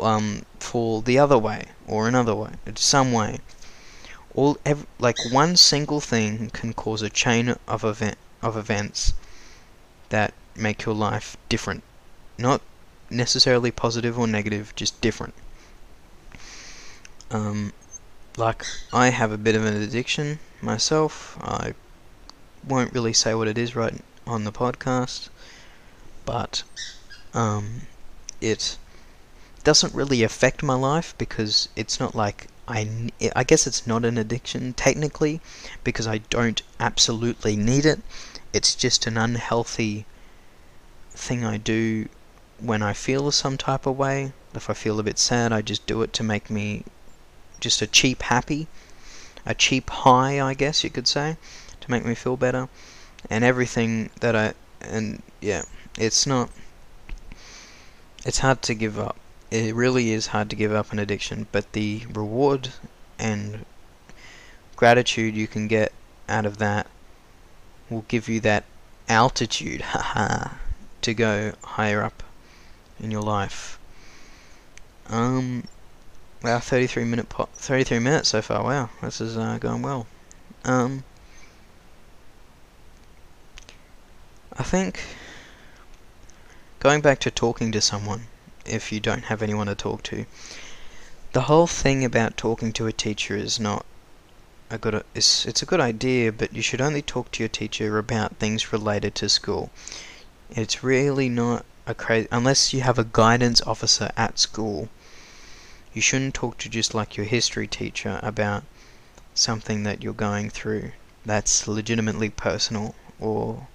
[0.01, 3.39] um, fall the other way or another way, some way.
[4.35, 9.15] All ev- like one single thing can cause a chain of event of events
[10.09, 11.83] that make your life different,
[12.37, 12.61] not
[13.11, 15.35] necessarily positive or negative, just different.
[17.31, 17.73] Um,
[18.37, 21.37] like I have a bit of an addiction myself.
[21.41, 21.75] I
[22.67, 25.29] won't really say what it is right on the podcast
[26.29, 26.63] but
[27.33, 27.87] um,
[28.39, 28.77] it
[29.65, 34.19] doesn't really affect my life because it's not like I, I guess it's not an
[34.19, 35.41] addiction technically
[35.85, 38.01] because I don't absolutely need it.
[38.53, 40.05] It's just an unhealthy
[41.11, 42.09] thing I do
[42.61, 44.33] when I feel some type of way.
[44.55, 46.85] If I feel a bit sad, I just do it to make me
[47.59, 48.69] just a cheap happy,
[49.47, 51.39] a cheap high, I guess you could say,
[51.81, 52.69] to make me feel better.
[53.31, 55.65] And everything that I and yeah,
[55.99, 56.51] it's not.
[58.27, 59.17] It's hard to give up.
[59.51, 62.71] It really is hard to give up an addiction, but the reward
[63.19, 63.65] and
[64.77, 65.93] gratitude you can get
[66.29, 66.87] out of that
[67.89, 68.65] will give you that
[69.09, 69.83] altitude,
[71.03, 72.23] to go higher up
[73.01, 73.79] in your life.
[75.09, 75.65] Um,
[76.43, 78.63] wow, 33 minute po- 33 minutes so far.
[78.63, 80.07] Wow, this is uh, going well.
[80.65, 81.05] Um,
[84.53, 85.01] I think
[86.81, 88.27] going back to talking to someone
[88.69, 90.27] if you don't have anyone to talk to.
[91.33, 93.85] The whole thing about talking to a teacher is not
[94.71, 97.99] a good it's it's a good idea, but you should only talk to your teacher
[97.99, 99.71] about things related to school.
[100.51, 104.89] It's really not a crazy unless you have a guidance officer at school.
[105.93, 108.65] You shouldn't talk to just like your history teacher about
[109.35, 110.93] something that you're going through
[111.25, 113.69] that's legitimately personal or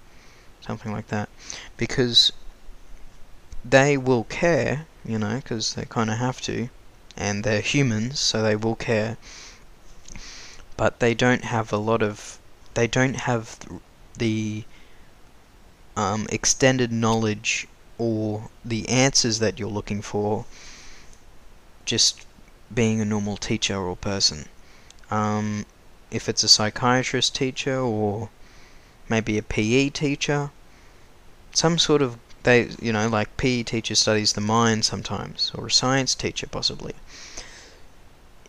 [0.60, 1.28] something like that
[1.76, 2.32] because
[3.64, 6.68] they will care, you know, because they kind of have to,
[7.16, 9.16] and they're humans, so they will care.
[10.76, 12.38] But they don't have a lot of,
[12.74, 13.58] they don't have
[14.18, 14.64] the
[15.96, 20.44] um, extended knowledge or the answers that you're looking for
[21.84, 22.26] just
[22.72, 24.46] being a normal teacher or person.
[25.10, 25.64] Um,
[26.10, 28.30] if it's a psychiatrist teacher or
[29.08, 30.50] maybe a PE teacher,
[31.52, 35.70] some sort of they, you know, like PE teacher studies the mind sometimes, or a
[35.70, 36.94] science teacher possibly.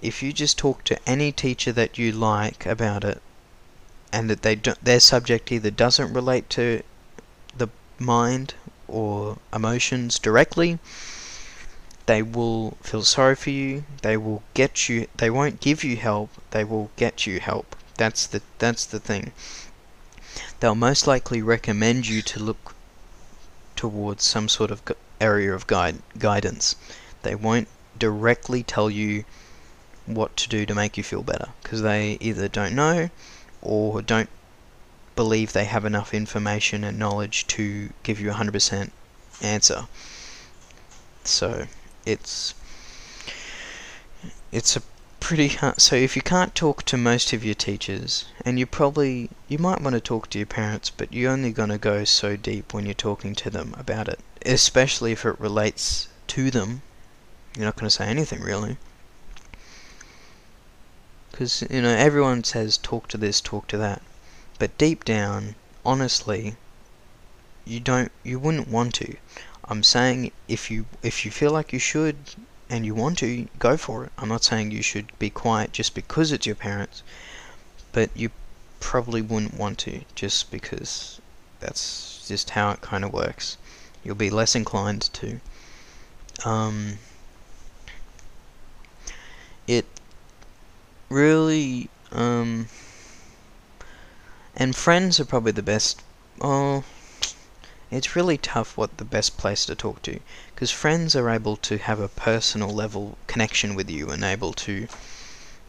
[0.01, 3.21] If you just talk to any teacher that you like about it,
[4.11, 6.83] and that they do, their subject either doesn't relate to
[7.57, 8.53] the mind
[8.87, 10.77] or emotions directly,
[12.05, 13.83] they will feel sorry for you.
[14.03, 15.07] They will get you.
[15.17, 16.29] They won't give you help.
[16.51, 17.75] They will get you help.
[17.97, 19.31] That's the that's the thing.
[20.59, 22.74] They'll most likely recommend you to look
[23.85, 24.81] towards some sort of
[25.21, 26.75] area of guide guidance.
[27.21, 27.67] They won't
[27.99, 29.25] directly tell you
[30.07, 33.11] what to do to make you feel better because they either don't know
[33.61, 34.29] or don't
[35.15, 38.89] believe they have enough information and knowledge to give you a 100%
[39.41, 39.85] answer.
[41.23, 41.67] So
[42.07, 42.55] it's
[44.51, 44.81] it's a
[45.25, 45.81] pretty hard.
[45.81, 49.81] So if you can't talk to most of your teachers, and you probably you might
[49.81, 52.85] want to talk to your parents, but you're only going to go so deep when
[52.85, 56.83] you're talking to them about it, especially if it relates to them.
[57.55, 58.77] You're not going to say anything really.
[61.31, 64.03] Because, you know, everyone says talk to this, talk to that.
[64.59, 66.55] But deep down, honestly,
[67.65, 69.15] you don't you wouldn't want to.
[69.67, 72.15] I'm saying if you if you feel like you should
[72.69, 74.11] and you want to, go for it.
[74.17, 77.03] I'm not saying you should be quiet just because it's your parents,
[77.91, 78.31] but you
[78.79, 81.19] probably wouldn't want to just because
[81.59, 83.57] that's just how it kind of works.
[84.03, 85.39] You'll be less inclined to.
[86.43, 86.99] Um,
[89.67, 89.85] it
[91.09, 92.67] really um,
[94.55, 96.01] and friends are probably the best.
[96.41, 96.83] Oh,
[97.91, 100.19] it's really tough what the best place to talk to,
[100.55, 104.87] because friends are able to have a personal level connection with you and able to,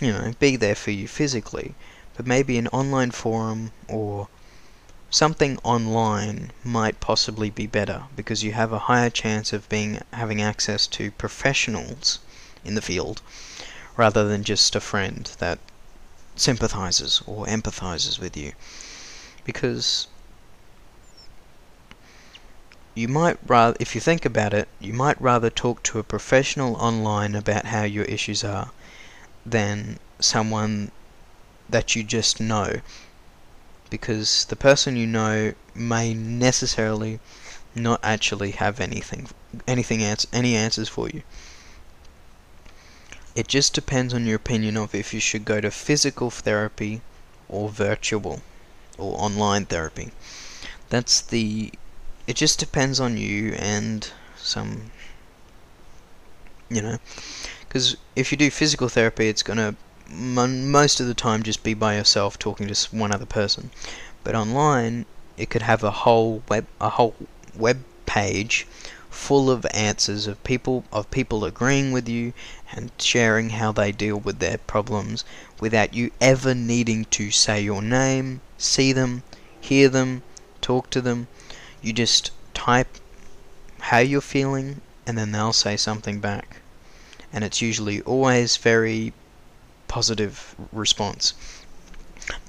[0.00, 1.74] you know, be there for you physically.
[2.16, 4.28] But maybe an online forum or
[5.10, 10.40] something online might possibly be better because you have a higher chance of being having
[10.40, 12.20] access to professionals
[12.64, 13.20] in the field
[13.96, 15.58] rather than just a friend that
[16.36, 18.52] sympathizes or empathizes with you
[19.44, 20.06] because
[22.96, 26.74] you might rather if you think about it you might rather talk to a professional
[26.76, 28.70] online about how your issues are
[29.44, 30.90] than someone
[31.68, 32.80] that you just know
[33.90, 37.20] because the person you know may necessarily
[37.74, 39.28] not actually have anything
[39.68, 41.22] anything ans- any answers for you
[43.36, 47.02] it just depends on your opinion of if you should go to physical therapy
[47.48, 48.40] or virtual
[48.98, 50.10] or online therapy.
[50.88, 51.72] That's the.
[52.26, 54.90] It just depends on you and some.
[56.68, 56.98] You know,
[57.60, 59.76] because if you do physical therapy, it's gonna
[60.08, 63.70] most of the time just be by yourself talking to one other person.
[64.24, 65.06] But online,
[65.36, 67.14] it could have a whole web a whole
[67.54, 68.66] web page
[69.10, 72.32] full of answers of people of people agreeing with you
[72.72, 75.24] and sharing how they deal with their problems
[75.60, 79.22] without you ever needing to say your name, see them,
[79.60, 80.22] hear them,
[80.60, 81.28] talk to them.
[81.86, 82.88] You just type
[83.78, 86.62] how you're feeling and then they'll say something back.
[87.32, 89.12] And it's usually always very
[89.86, 91.34] positive response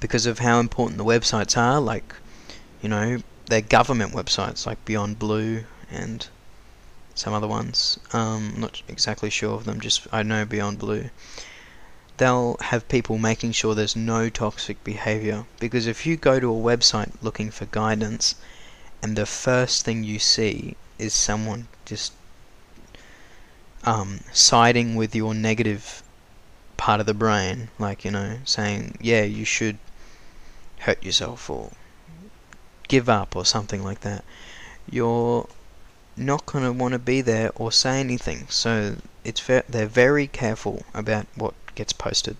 [0.00, 2.12] because of how important the websites are like
[2.82, 6.26] you know they're government websites like Beyond Blue and
[7.14, 7.98] some other ones.
[8.12, 11.10] Um, not exactly sure of them, just I know Beyond Blue.
[12.16, 15.46] They'll have people making sure there's no toxic behavior.
[15.60, 18.34] Because if you go to a website looking for guidance
[19.02, 22.12] and the first thing you see is someone just
[23.84, 26.02] um, siding with your negative
[26.76, 29.78] part of the brain, like, you know, saying, yeah, you should
[30.80, 31.70] hurt yourself or
[32.88, 34.24] give up or something like that,
[34.90, 35.46] you're
[36.16, 38.46] not going to want to be there or say anything.
[38.48, 42.36] So it's ve- they're very careful about what gets posted.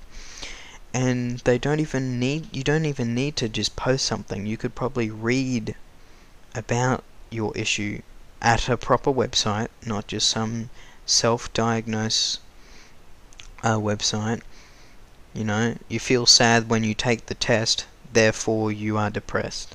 [0.93, 4.47] And they don't even need you don't even need to just post something.
[4.47, 5.77] You could probably read
[6.55, 8.03] about your issue
[8.41, 10.71] at a proper website, not just some
[11.07, 12.39] self-diagnose
[13.63, 14.41] uh, website.
[15.35, 19.75] You know, you feel sad when you take the test, therefore you are depressed.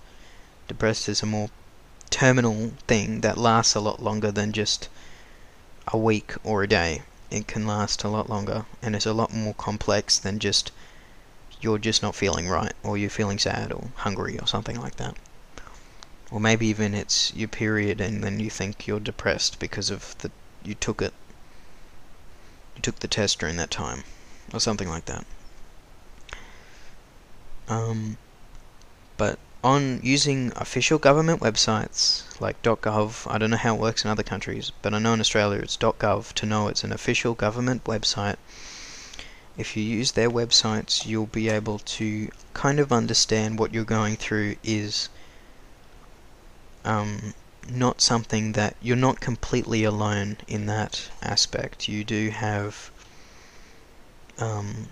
[0.68, 1.50] Depressed is a more
[2.10, 4.88] terminal thing that lasts a lot longer than just
[5.88, 7.02] a week or a day.
[7.30, 10.72] It can last a lot longer and it's a lot more complex than just
[11.62, 15.16] you're just not feeling right or you're feeling sad or hungry or something like that.
[16.34, 20.32] Or maybe even it's your period and then you think you're depressed because of the
[20.64, 21.14] you took it
[22.76, 24.04] you took the test during that time
[24.52, 25.26] or something like that.
[27.68, 28.18] Um
[29.16, 33.32] but on using official government websites like .gov.
[33.32, 35.78] I don't know how it works in other countries, but I know in Australia it's
[35.78, 38.38] .gov to know it's an official government website.
[39.56, 44.16] If you use their websites, you'll be able to kind of understand what you're going
[44.16, 45.10] through is
[46.86, 47.34] um,
[47.70, 51.88] not something that you're not completely alone in that aspect.
[51.88, 52.92] You do have
[54.40, 54.88] um,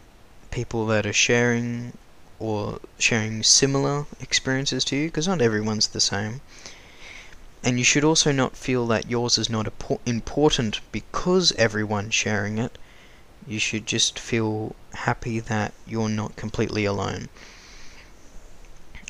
[0.52, 1.94] people that are sharing
[2.40, 6.42] or sharing similar experiences to you because not everyone's the same
[7.64, 9.72] and you should also not feel that yours is not
[10.06, 12.78] important because everyone's sharing it.
[13.46, 17.30] You should just feel happy that you're not completely alone.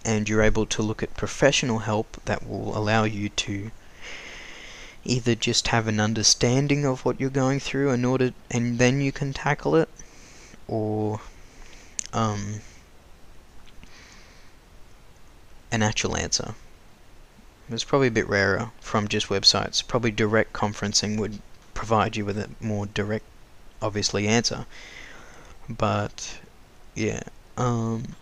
[0.03, 3.71] And you're able to look at professional help that will allow you to
[5.03, 9.11] either just have an understanding of what you're going through in order and then you
[9.11, 9.89] can tackle it
[10.67, 11.19] or
[12.13, 12.61] um,
[15.71, 16.53] an actual answer.
[17.69, 19.85] It's probably a bit rarer from just websites.
[19.85, 21.39] Probably direct conferencing would
[21.73, 23.25] provide you with a more direct,
[23.81, 24.65] obviously, answer.
[25.69, 26.39] But,
[26.95, 27.21] yeah.
[27.55, 28.15] Um,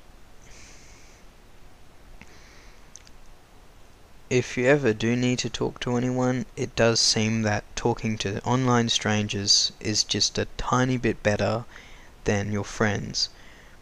[4.30, 8.40] if you ever do need to talk to anyone, it does seem that talking to
[8.44, 11.66] online strangers is just a tiny bit better
[12.26, 13.30] than your friends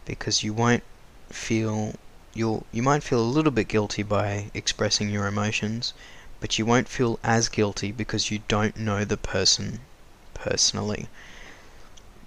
[0.05, 0.83] because you won't
[1.29, 1.93] feel
[2.33, 5.93] you'll you might feel a little bit guilty by expressing your emotions,
[6.39, 9.81] but you won't feel as guilty because you don't know the person
[10.33, 11.09] personally.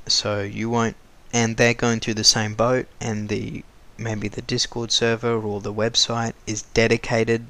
[0.06, 0.96] So you won't
[1.32, 3.64] and they're going through the same boat and the
[3.96, 7.46] maybe the Discord server or the website is dedicated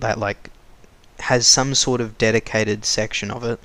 [0.00, 0.50] that like
[1.20, 3.60] has some sort of dedicated section of it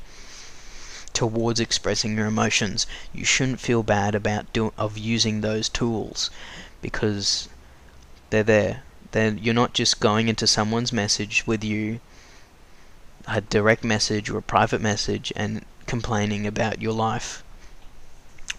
[1.14, 2.86] towards expressing your emotions.
[3.14, 6.30] You shouldn't feel bad about do- of using those tools
[6.82, 7.50] because
[8.30, 8.84] they're there.
[9.12, 12.00] Then you're not just going into someone's message with you
[13.28, 17.44] a direct message or a private message and complaining about your life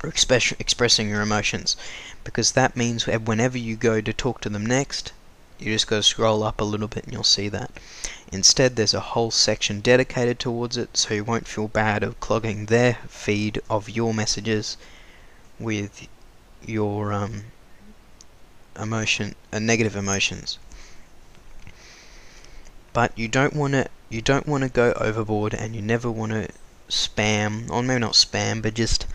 [0.02, 1.76] or express, expressing your emotions
[2.24, 5.12] because that means whenever you go to talk to them next
[5.60, 7.70] you just got to scroll up a little bit and you'll see that.
[8.32, 12.66] Instead, there's a whole section dedicated towards it, so you won't feel bad of clogging
[12.66, 14.76] their feed of your messages
[15.58, 16.06] with
[16.64, 17.44] your um,
[18.80, 20.58] emotion, uh, negative emotions.
[22.92, 26.32] But you don't want to, you don't want to go overboard, and you never want
[26.32, 26.48] to
[26.88, 29.06] spam, or maybe not spam, but just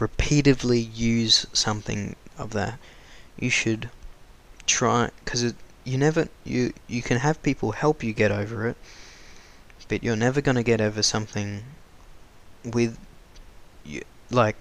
[0.00, 2.78] repeatedly use something of that.
[3.38, 3.90] You should
[4.66, 8.76] try, because it you never you you can have people help you get over it,
[9.88, 11.64] but you're never gonna get over something
[12.64, 12.98] with
[13.84, 14.56] you like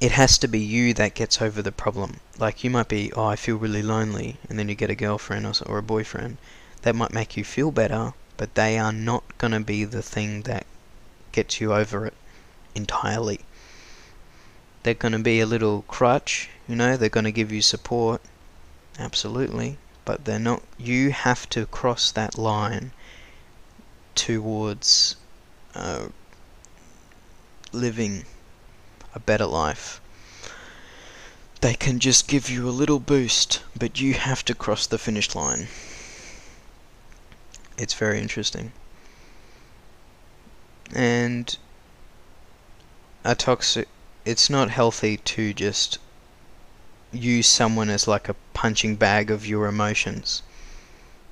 [0.00, 2.20] it has to be you that gets over the problem.
[2.38, 5.44] Like you might be, oh, I feel really lonely, and then you get a girlfriend
[5.44, 6.36] or, or a boyfriend.
[6.82, 10.66] That might make you feel better, but they are not gonna be the thing that
[11.32, 12.14] gets you over it
[12.76, 13.40] entirely.
[14.84, 16.96] They're gonna be a little crutch, you know.
[16.96, 18.22] They're gonna give you support,
[18.98, 20.62] absolutely, but they're not.
[20.76, 22.92] You have to cross that line
[24.14, 25.16] towards
[25.74, 26.08] uh,
[27.72, 28.24] living
[29.14, 30.00] a better life.
[31.60, 35.34] They can just give you a little boost, but you have to cross the finish
[35.34, 35.68] line.
[37.76, 38.72] It's very interesting.
[40.94, 41.56] And
[43.24, 43.88] a toxic.
[44.24, 45.98] It's not healthy to just
[47.12, 50.42] use someone as like a punching bag of your emotions,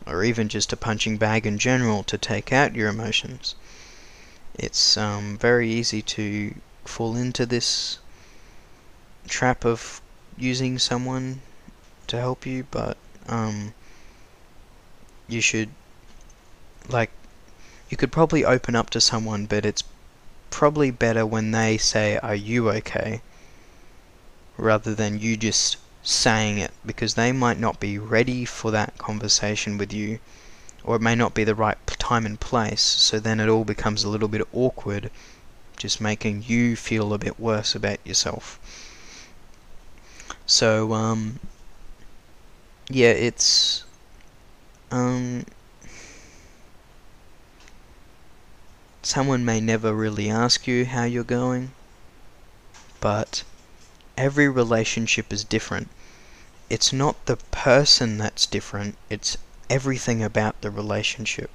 [0.06, 3.54] or even just a punching bag in general to take out your emotions.
[4.54, 6.54] It's um, very easy to
[6.84, 7.98] fall into this
[9.28, 10.00] trap of
[10.38, 11.40] using someone
[12.06, 12.96] to help you, but
[13.28, 13.74] um,
[15.28, 15.70] you should
[16.88, 17.10] like
[17.90, 19.84] you could probably open up to someone, but it's
[20.50, 23.20] probably better when they say, "Are you okay?"
[24.58, 29.76] Rather than you just saying it because they might not be ready for that conversation
[29.76, 30.18] with you
[30.84, 34.04] or it may not be the right time and place so then it all becomes
[34.04, 35.10] a little bit awkward
[35.76, 38.58] just making you feel a bit worse about yourself.
[40.46, 41.40] So um
[42.88, 43.84] yeah it's
[44.92, 45.44] um
[49.02, 51.72] someone may never really ask you how you're going
[53.00, 53.42] but
[54.16, 55.88] every relationship is different.
[56.68, 59.36] It's not the person that's different, it's
[59.70, 61.50] everything about the relationship.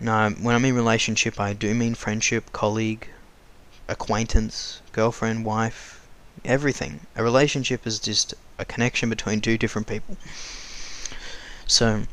[0.00, 3.08] Now, when I mean relationship, I do mean friendship, colleague,
[3.88, 6.00] acquaintance, girlfriend, wife,
[6.44, 7.06] everything.
[7.16, 10.16] A relationship is just a connection between two different people.
[11.66, 12.04] So,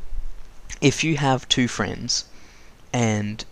[0.80, 2.26] if you have two friends
[2.92, 3.44] and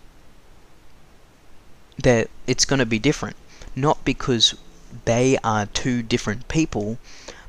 [1.97, 3.35] that it's going to be different,
[3.75, 4.55] not because
[5.05, 6.97] they are two different people,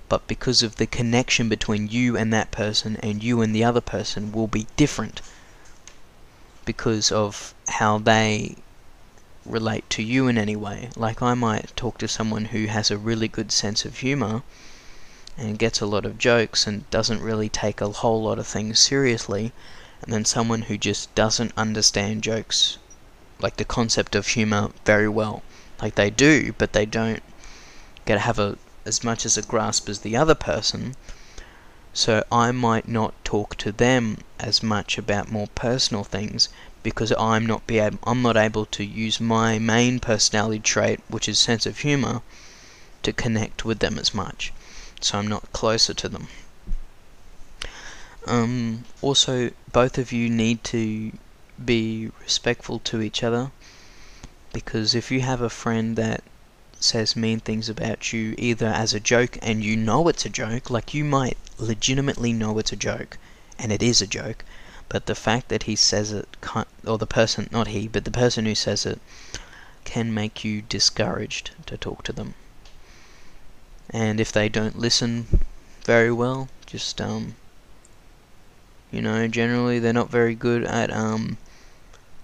[0.09, 3.80] but because of the connection between you and that person and you and the other
[3.80, 5.20] person will be different
[6.64, 8.57] because of how they
[9.47, 10.91] relate to you in any way.
[10.97, 14.43] Like I might talk to someone who has a really good sense of humor
[15.36, 18.78] and gets a lot of jokes and doesn't really take a whole lot of things
[18.78, 19.53] seriously
[20.03, 22.78] and then someone who just doesn't understand jokes,
[23.41, 25.43] like the concept of humor, very well.
[25.80, 27.22] Like they do, but they don't
[28.16, 28.56] to have a
[28.88, 30.96] as much as a grasp as the other person.
[31.92, 36.48] So I might not talk to them as much about more personal things
[36.82, 41.28] because I'm not be able, I'm not able to use my main personality trait, which
[41.28, 42.22] is sense of humor,
[43.02, 44.52] to connect with them as much.
[45.00, 46.28] So I'm not closer to them.
[48.26, 51.12] Um, also, both of you need to
[51.62, 53.50] be respectful to each other
[54.52, 56.22] because if you have a friend that
[56.81, 60.70] says mean things about you either as a joke and you know it's a joke,
[60.70, 63.18] like you might legitimately know it's a joke
[63.59, 64.45] and it is a joke,
[64.89, 66.37] but the fact that he says it,
[66.87, 69.01] or the person, not he, but the person who says it,
[69.85, 72.35] can make you discouraged to talk to them.
[73.91, 75.45] And if they don't listen
[75.85, 77.35] very well, just um,
[78.91, 81.39] you know, generally they're not very good at um,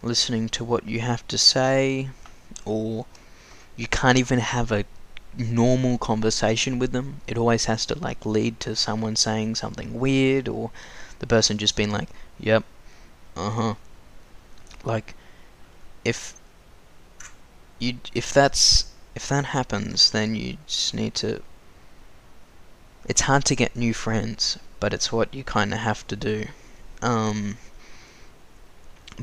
[0.03, 2.11] listening to what you have to say,
[2.65, 3.07] or
[3.77, 4.85] you can't even have a
[5.37, 7.21] normal conversation with them.
[7.27, 10.71] It always has to like lead to someone saying something weird, or
[11.19, 12.09] the person just being like,
[12.39, 12.65] "Yep,
[13.37, 13.75] uh huh."
[14.85, 15.15] Like,
[16.05, 16.35] if
[17.79, 21.43] you if that's if that happens, then you just need to.
[23.07, 26.45] It's hard to get new friends but it's what you kind of have to do.
[27.01, 27.57] Um,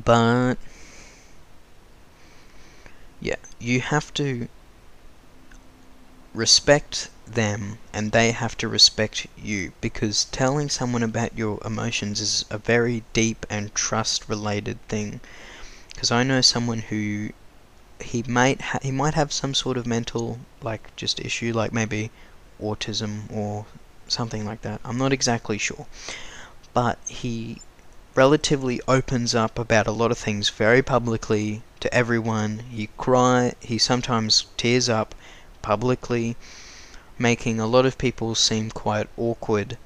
[0.03, 0.55] but
[3.21, 4.47] yeah, you have to
[6.33, 12.45] respect them and they have to respect you because telling someone about your emotions is
[12.49, 15.21] a very deep and trust related thing
[15.93, 17.29] because I know someone who
[18.01, 22.11] he might ha- he might have some sort of mental like just issue like maybe
[22.61, 23.65] autism or
[24.07, 24.81] something like that.
[24.83, 25.85] I'm not exactly sure.
[26.73, 27.61] But he
[28.13, 32.59] relatively opens up about a lot of things very publicly to everyone.
[32.69, 35.15] He cry, he sometimes tears up
[35.61, 36.35] publicly,
[37.17, 39.77] making a lot of people seem quite awkward.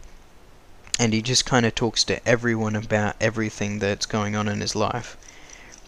[0.98, 4.76] And he just kind of talks to everyone about everything that's going on in his
[4.76, 5.18] life,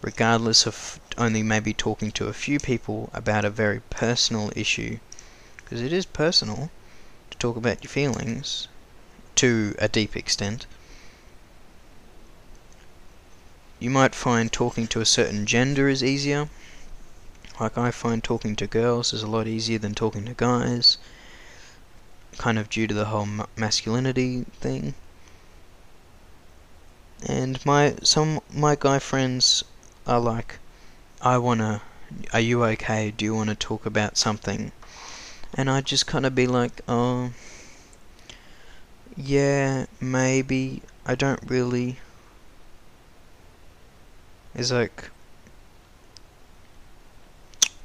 [0.02, 4.98] regardless of only maybe talking to a few people about a very personal issue,
[5.56, 6.70] because it is personal
[7.30, 8.68] to talk about your feelings
[9.34, 10.66] to a deep extent.
[13.78, 16.48] You might find talking to a certain gender is easier.
[17.60, 20.98] Like I find talking to girls is a lot easier than talking to guys.
[22.36, 24.94] Kind of due to the whole masculinity thing.
[27.26, 29.64] And my some my guy friends
[30.06, 30.58] are like,
[31.20, 31.82] I wanna.
[32.32, 33.10] Are you okay?
[33.10, 34.72] Do you want to talk about something?
[35.54, 37.30] and I'd just kind of be like, oh,
[39.16, 40.82] yeah, maybe.
[41.06, 41.98] I don't really.
[44.54, 45.10] It's like,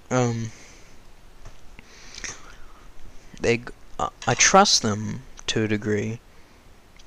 [0.09, 0.51] um,
[3.39, 3.61] they.
[4.27, 6.19] I trust them to a degree,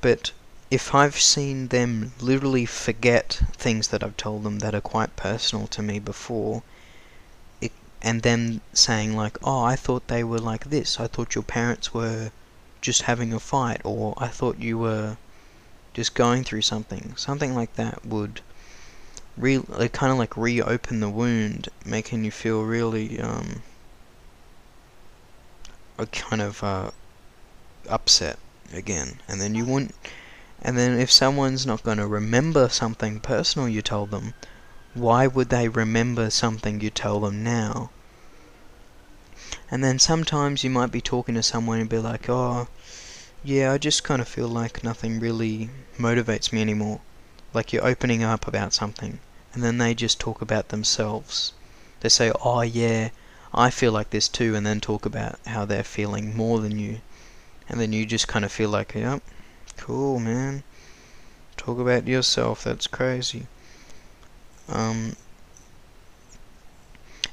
[0.00, 0.32] but
[0.70, 5.66] if I've seen them literally forget things that I've told them that are quite personal
[5.68, 6.62] to me before,
[7.60, 10.98] it, and then saying like, "Oh, I thought they were like this.
[11.00, 12.30] I thought your parents were
[12.80, 15.16] just having a fight, or I thought you were
[15.94, 18.40] just going through something." Something like that would
[19.36, 19.60] re
[19.92, 23.62] kind of like reopen the wound, making you feel really um
[25.98, 26.90] a kind of uh,
[27.88, 28.38] upset
[28.72, 29.94] again, and then you wouldn't.
[30.60, 34.34] And then if someone's not going to remember something personal you told them,
[34.94, 37.90] why would they remember something you tell them now?
[39.70, 42.68] And then sometimes you might be talking to someone and be like, oh,
[43.44, 47.00] yeah, I just kind of feel like nothing really motivates me anymore.
[47.54, 49.18] Like you're opening up about something,
[49.56, 51.54] and then they just talk about themselves.
[52.00, 53.08] They say, oh, yeah,
[53.54, 56.98] I feel like this too, and then talk about how they're feeling more than you.
[57.66, 59.22] And then you just kind of feel like, yep,
[59.78, 60.62] cool, man.
[61.56, 63.46] Talk about yourself, that's crazy.
[64.68, 65.16] Um,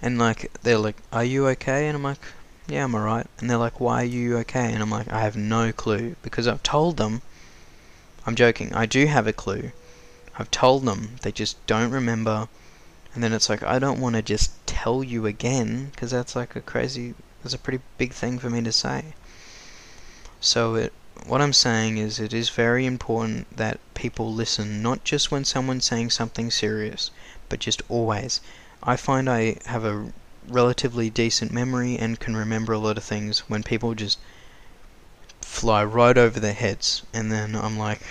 [0.02, 2.20] and like they're like, "Are you okay?" And I'm like,
[2.70, 5.36] "Yeah, I'm alright." And they're like, "Why are you okay?" And I'm like, "I have
[5.36, 7.22] no clue because I've told them."
[8.26, 8.74] I'm joking.
[8.74, 9.72] I do have a clue.
[10.38, 11.18] I've told them.
[11.22, 12.48] They just don't remember.
[13.14, 16.56] And then it's like I don't want to just tell you again because that's like
[16.56, 17.14] a crazy.
[17.44, 19.14] That's a pretty big thing for me to say.
[20.40, 20.94] So it.
[21.28, 25.86] What I'm saying is, it is very important that people listen, not just when someone's
[25.86, 27.12] saying something serious,
[27.48, 28.42] but just always.
[28.82, 30.12] I find I have a
[30.48, 34.20] relatively decent memory and can remember a lot of things when people just
[35.42, 38.02] fly right over their heads and then I'm like,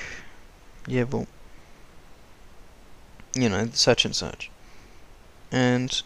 [0.86, 1.26] yeah, well,
[3.34, 4.50] you know, such and such.
[5.50, 6.02] And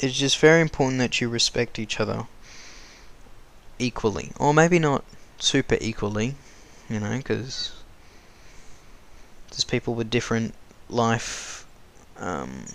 [0.00, 2.26] it's just very important that you respect each other
[3.78, 4.32] equally.
[4.38, 5.04] Or maybe not
[5.38, 6.34] super equally,
[6.88, 7.72] you know, because
[9.50, 10.54] there's people with different
[10.88, 11.66] life
[12.18, 12.66] um,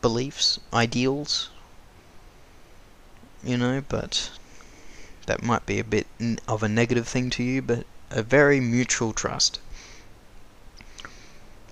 [0.00, 1.50] beliefs, ideals,
[3.42, 4.30] you know, but
[5.26, 6.06] that might be a bit
[6.48, 9.60] of a negative thing to you, but a very mutual trust.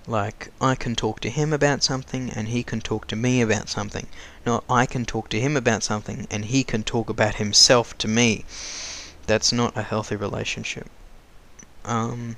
[0.07, 3.69] Like, I can talk to him about something and he can talk to me about
[3.69, 4.07] something.
[4.45, 8.07] Not I can talk to him about something and he can talk about himself to
[8.07, 8.45] me.
[9.25, 10.87] That's not a healthy relationship.
[11.83, 12.35] Um,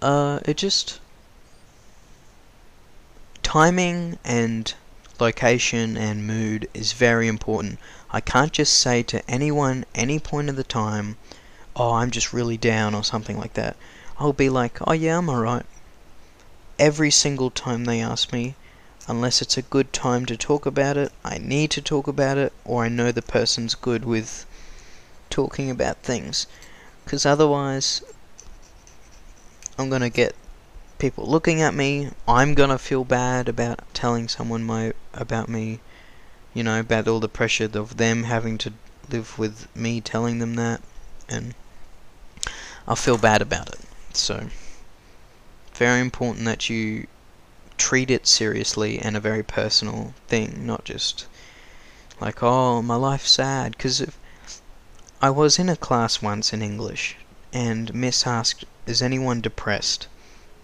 [0.00, 1.00] uh, it just.
[3.42, 4.74] Timing and
[5.18, 7.80] location and mood is very important.
[8.10, 11.16] I can't just say to anyone, any point of the time,
[11.78, 13.76] oh, I'm just really down or something like that.
[14.18, 15.64] I'll be like, oh yeah, I'm alright.
[16.78, 18.56] Every single time they ask me,
[19.06, 22.52] unless it's a good time to talk about it, I need to talk about it,
[22.64, 24.44] or I know the person's good with
[25.30, 26.46] talking about things.
[27.04, 28.02] Because otherwise,
[29.78, 30.34] I'm gonna get
[30.98, 32.10] people looking at me.
[32.26, 35.78] I'm gonna feel bad about telling someone my about me,
[36.54, 38.72] you know, about all the pressure of them having to
[39.08, 40.82] live with me telling them that,
[41.28, 41.54] and
[42.88, 43.80] I'll feel bad about it.
[44.14, 44.48] So,
[45.74, 47.06] very important that you
[47.76, 51.26] treat it seriously and a very personal thing, not just
[52.18, 53.72] like, oh, my life's sad.
[53.72, 54.06] Because
[55.20, 57.16] I was in a class once in English,
[57.52, 60.06] and Miss asked, is anyone depressed?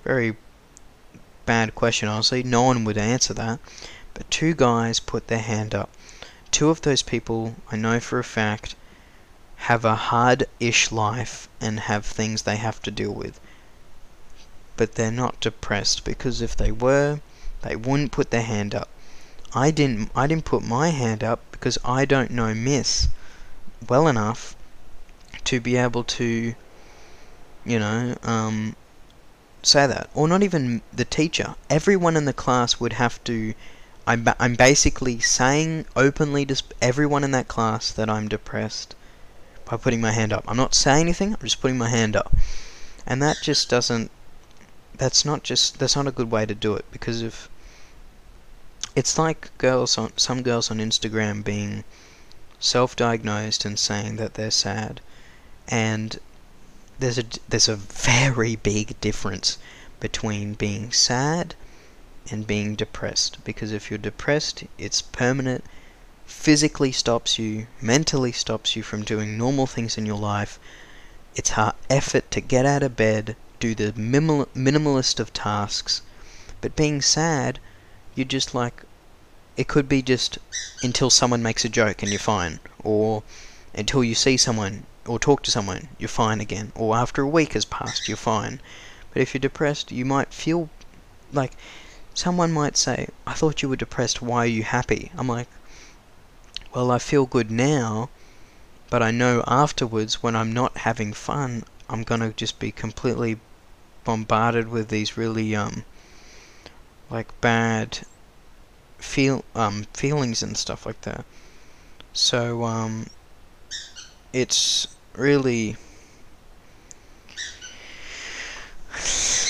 [0.03, 0.39] Very
[1.45, 2.43] bad question, honestly.
[2.43, 3.61] No one would answer that.
[4.15, 5.91] But two guys put their hand up.
[6.51, 8.77] Two of those people, I know for a fact,
[9.57, 13.39] have a hard-ish life and have things they have to deal with.
[14.77, 17.21] But they're not depressed because if they were,
[17.63, 18.89] they wouldn't put their hand up.
[19.55, 23.07] I didn't I didn't put my hand up because I don't know Miss
[23.89, 24.57] well enough
[25.45, 26.55] to be able to
[27.65, 28.75] you know um,
[29.63, 33.55] say that or not even the teacher everyone in the class would have to
[34.09, 38.97] I'm, I'm basically saying openly to everyone in that class that I'm depressed
[39.65, 40.45] by putting my hand up.
[40.47, 42.37] I'm not saying anything, I'm just putting my hand up.
[43.07, 44.11] And that just doesn't
[44.97, 47.49] that's not just that's not a good way to do it because if
[48.95, 51.83] it's like girls on some girls on Instagram being
[52.61, 55.01] self-diagnosed and saying that they're sad
[55.67, 56.21] and
[56.99, 59.59] there's a there's a very big difference
[59.99, 61.55] between being sad
[62.31, 65.65] and being depressed because if you're depressed it's permanent
[66.27, 70.59] physically stops you, mentally stops you from doing normal things in your life.
[71.35, 76.03] It's hard effort to get out of bed, do the minimal, minimalist of tasks.
[76.61, 77.59] But being sad,
[78.15, 78.83] you just like
[79.57, 80.39] it could be just
[80.83, 83.23] until someone makes a joke and you're fine, or
[83.75, 87.53] until you see someone or talk to someone, you're fine again, or after a week
[87.53, 88.61] has passed, you're fine.
[89.13, 90.71] But if you're depressed, you might feel
[91.33, 91.53] like
[92.15, 95.13] someone might say, I thought you were depressed, why are you happy?
[95.17, 95.49] I'm like,
[96.75, 98.11] well, I feel good now,
[98.91, 103.39] but I know afterwards when I'm not having fun, I'm gonna just be completely
[104.03, 105.85] bombarded with these really um
[107.09, 108.01] like bad
[108.99, 111.25] feel um feelings and stuff like that.
[112.13, 113.07] So um
[114.33, 115.77] it's really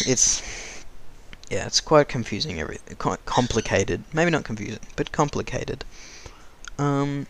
[0.05, 0.43] it's
[1.51, 4.05] yeah, it's quite confusing everything quite complicated.
[4.13, 5.85] Maybe not confusing, but complicated.
[6.79, 7.27] Um,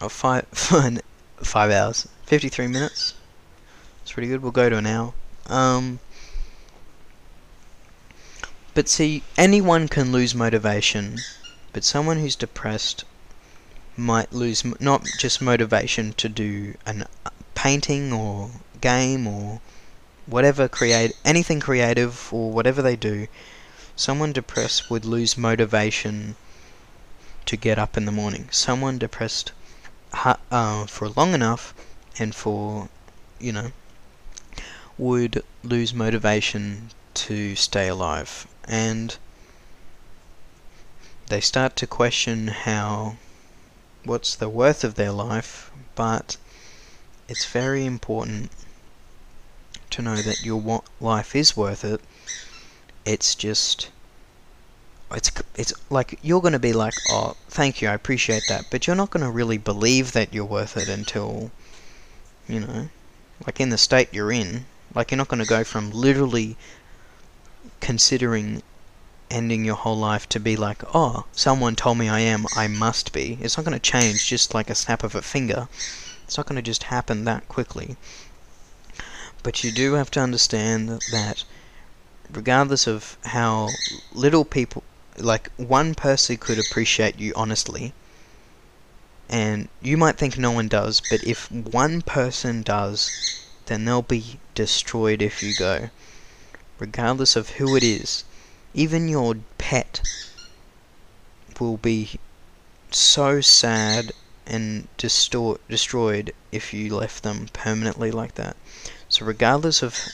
[0.00, 3.14] oh, five, five hours, 53 minutes.
[4.02, 4.42] It's pretty good.
[4.42, 5.12] We'll go to an hour.
[5.46, 5.98] Um,
[8.74, 11.18] but see, anyone can lose motivation,
[11.72, 13.04] but someone who's depressed
[13.96, 17.06] might lose not just motivation to do a
[17.54, 18.50] painting or
[18.80, 19.60] game or
[20.26, 23.28] whatever create anything creative or whatever they do.
[23.94, 26.34] Someone depressed would lose motivation
[27.46, 28.48] to get up in the morning.
[28.50, 29.52] Someone depressed
[30.12, 31.74] uh, for long enough
[32.18, 32.88] and for,
[33.38, 33.72] you know,
[34.96, 38.46] would lose motivation to stay alive.
[38.64, 39.16] And
[41.26, 43.16] they start to question how,
[44.04, 46.36] what's the worth of their life, but
[47.28, 48.50] it's very important
[49.90, 52.00] to know that your life is worth it.
[53.04, 53.90] It's just
[55.14, 58.86] it's it's like you're going to be like, "Oh, thank you, I appreciate that," but
[58.86, 61.50] you're not going to really believe that you're worth it until
[62.48, 62.88] you know,
[63.46, 66.56] like in the state you're in, Like you're not going to go from literally
[67.80, 68.62] considering
[69.30, 73.12] ending your whole life to be like, oh, someone told me I am, I must
[73.12, 73.38] be.
[73.40, 75.68] It's not going to change just like a snap of a finger.
[76.24, 77.96] It's not going to just happen that quickly.
[79.42, 81.44] But you do have to understand that
[82.32, 83.70] regardless of how
[84.12, 84.82] little people,
[85.18, 87.92] like one person could appreciate you honestly,
[89.28, 93.12] and you might think no one does, but if one person does,
[93.66, 95.90] then they'll be destroyed if you go.
[96.78, 98.24] Regardless of who it is,
[98.74, 100.02] even your pet
[101.60, 102.18] will be
[102.90, 104.12] so sad
[104.46, 108.56] and distort, destroyed if you left them permanently like that.
[109.08, 110.10] So regardless of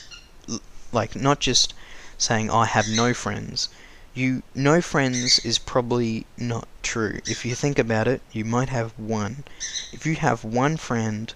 [0.91, 1.73] like not just
[2.17, 3.69] saying I have no friends,
[4.13, 7.19] you no friends is probably not true.
[7.25, 9.43] If you think about it, you might have one.
[9.93, 11.33] If you have one friend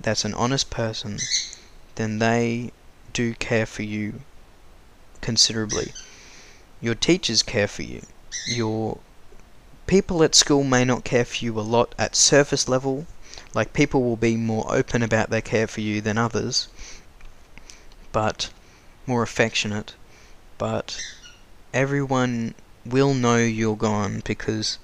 [0.00, 1.20] that's an honest person,
[1.96, 2.70] then they
[3.12, 4.20] do care for you
[5.20, 5.92] considerably.
[6.80, 8.02] Your teachers care for you.
[8.46, 8.98] Your
[9.86, 13.06] people at school may not care for you a lot at surface level.
[13.54, 16.68] Like people will be more open about their care for you than others,
[18.12, 18.50] but
[19.06, 19.94] more affectionate.
[20.58, 21.02] But
[21.72, 22.54] everyone
[22.84, 24.78] will know you're gone because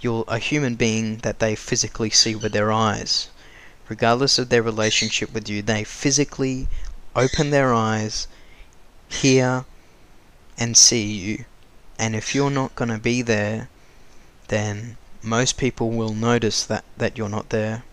[0.00, 3.28] you're a human being that they physically see with their eyes.
[3.88, 6.68] Regardless of their relationship with you, they physically
[7.16, 8.28] open their eyes,
[9.08, 9.64] hear,
[10.56, 11.44] and see you.
[11.98, 13.68] And if you're not going to be there,
[14.48, 17.84] then most people will notice that, that you're not there,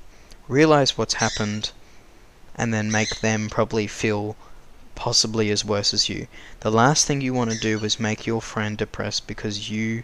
[0.48, 1.72] realize what's happened,
[2.56, 4.36] and then make them probably feel
[4.98, 6.28] possibly as worse as you.
[6.62, 10.04] The last thing you want to do is make your friend depressed because you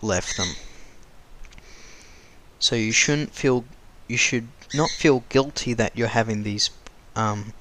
[0.00, 0.56] left them.
[2.58, 3.66] So you shouldn't feel,
[4.08, 6.70] you should not feel guilty that you're having these
[7.14, 7.52] um,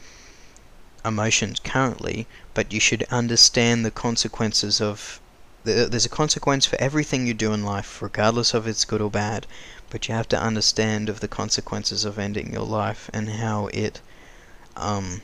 [1.03, 5.19] emotions currently, but you should understand the consequences of.
[5.65, 9.47] There's a consequence for everything you do in life, regardless of it's good or bad.
[9.89, 14.01] But you have to understand of the consequences of ending your life and how it
[14.75, 15.21] um,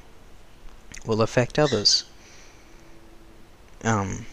[1.10, 2.04] will affect others.
[3.84, 4.28] Um,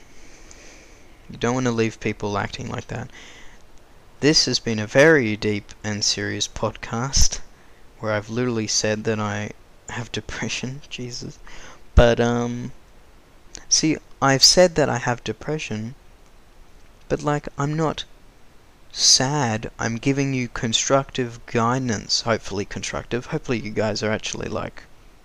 [1.30, 3.08] you don't want to leave people acting like that.
[4.20, 7.40] This has been a very deep and serious podcast
[7.98, 9.52] where I've literally said that I
[9.88, 10.82] have depression.
[10.90, 11.38] Jesus.
[11.94, 12.72] But, um,
[13.70, 15.94] see, I've said that I have depression,
[17.08, 18.04] but, like, I'm not
[18.92, 19.70] sad.
[19.78, 22.20] I'm giving you constructive guidance.
[22.20, 23.26] Hopefully, constructive.
[23.26, 24.82] Hopefully, you guys are actually, like,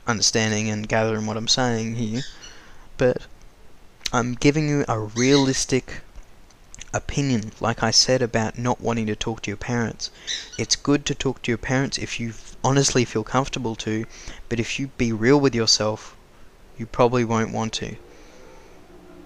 [0.07, 2.21] understanding and gathering what I'm saying here.
[2.97, 3.23] But,
[4.13, 6.01] I'm giving you a realistic
[6.93, 10.11] opinion, like I said about not wanting to talk to your parents.
[10.57, 12.33] It's good to talk to your parents if you
[12.63, 14.05] honestly feel comfortable to,
[14.49, 16.15] but if you be real with yourself,
[16.77, 17.95] you probably won't want to.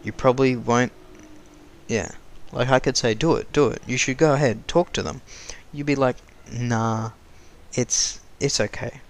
[0.03, 0.91] You probably won't.
[1.88, 2.11] Yeah.
[2.51, 3.82] Like I could say, do it, do it.
[3.88, 5.21] You should go ahead, talk to them.
[5.73, 6.17] You'd be like,
[6.51, 7.11] nah,
[7.73, 9.01] it's it's okay,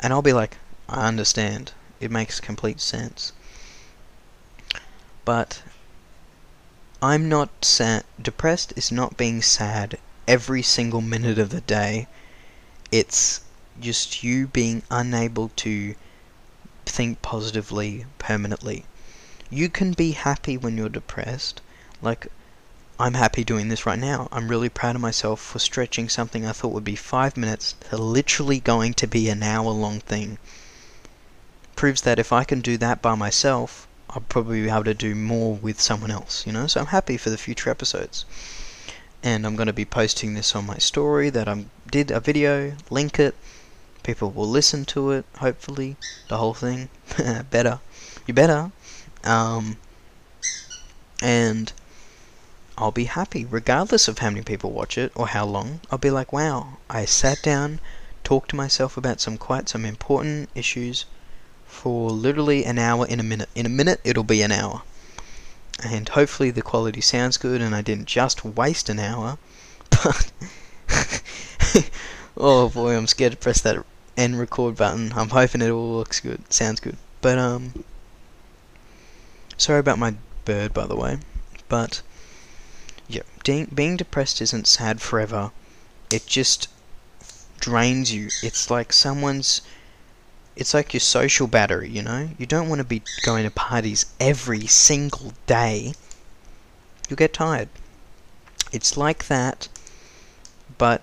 [0.00, 0.56] and I'll be like,
[0.92, 1.72] I understand.
[2.00, 3.32] It makes complete sense.
[5.24, 5.62] But
[7.00, 8.02] I'm not sad.
[8.20, 12.08] Depressed is not being sad every single minute of the day.
[12.90, 13.42] It's
[13.80, 15.94] just you being unable to
[16.84, 18.84] think positively permanently.
[19.48, 21.60] You can be happy when you're depressed.
[22.02, 22.26] Like,
[22.98, 24.28] I'm happy doing this right now.
[24.32, 27.96] I'm really proud of myself for stretching something I thought would be five minutes to
[27.96, 30.38] literally going to be an hour long thing.
[31.80, 35.14] Proves that if I can do that by myself, I'll probably be able to do
[35.14, 36.66] more with someone else, you know?
[36.66, 38.26] So I'm happy for the future episodes.
[39.22, 42.74] And I'm going to be posting this on my story that I did a video,
[42.90, 43.34] link it,
[44.02, 45.96] People will listen to it, hopefully,
[46.28, 46.90] the whole thing.
[47.50, 47.80] better.
[48.26, 48.72] You better.
[49.24, 49.78] Um,
[51.22, 51.72] and
[52.76, 55.80] I'll be happy, regardless of how many people watch it or how long.
[55.90, 57.80] I'll be like, wow, I sat down,
[58.22, 61.06] talked to myself about some quite some important issues
[61.80, 63.48] for literally an hour in a minute.
[63.54, 64.82] In a minute, it'll be an hour.
[65.82, 69.38] And hopefully the quality sounds good and I didn't just waste an hour.
[69.90, 70.30] But
[72.36, 73.84] oh boy, I'm scared to press that
[74.16, 75.12] end record button.
[75.16, 76.96] I'm hoping it all looks good, sounds good.
[77.22, 77.84] But um,
[79.56, 80.14] sorry about my
[80.44, 81.18] bird, by the way.
[81.68, 82.02] But
[83.08, 85.50] yeah, being, being depressed isn't sad forever.
[86.12, 86.68] It just
[87.58, 88.28] drains you.
[88.42, 89.62] It's like someone's.
[90.60, 92.28] It's like your social battery, you know?
[92.36, 95.94] You don't want to be going to parties every single day.
[97.08, 97.70] You'll get tired.
[98.70, 99.68] It's like that,
[100.76, 101.00] but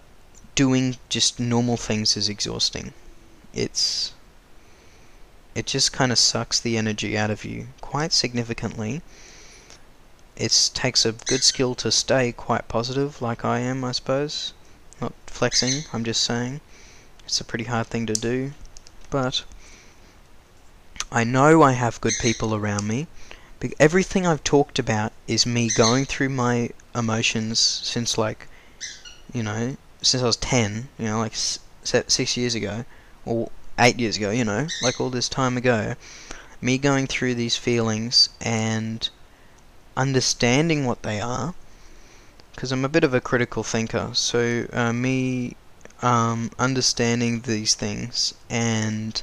[0.53, 2.93] doing just normal things is exhausting.
[3.51, 4.13] It's
[5.55, 9.01] it just kind of sucks the energy out of you quite significantly.
[10.35, 14.53] It takes a good skill to stay quite positive, like I am, I suppose.
[15.01, 16.61] Not flexing, I'm just saying.
[17.25, 18.53] It's a pretty hard thing to do,
[19.09, 19.43] but
[21.11, 23.07] I know I have good people around me.
[23.79, 28.47] Everything I've talked about is me going through my emotions since, like,
[29.33, 31.35] you know, since I was 10, you know, like
[31.83, 32.85] six years ago,
[33.25, 33.49] or
[33.79, 35.95] eight years ago, you know, like all this time ago,
[36.61, 39.09] me going through these feelings and
[39.95, 41.53] understanding what they are,
[42.53, 45.55] because I'm a bit of a critical thinker, so uh, me
[46.01, 49.21] um, understanding these things and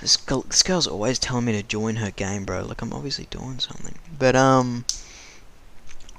[0.00, 2.64] this, girl, this girl's always telling me to join her game, bro.
[2.64, 4.84] Like I'm obviously doing something, but um,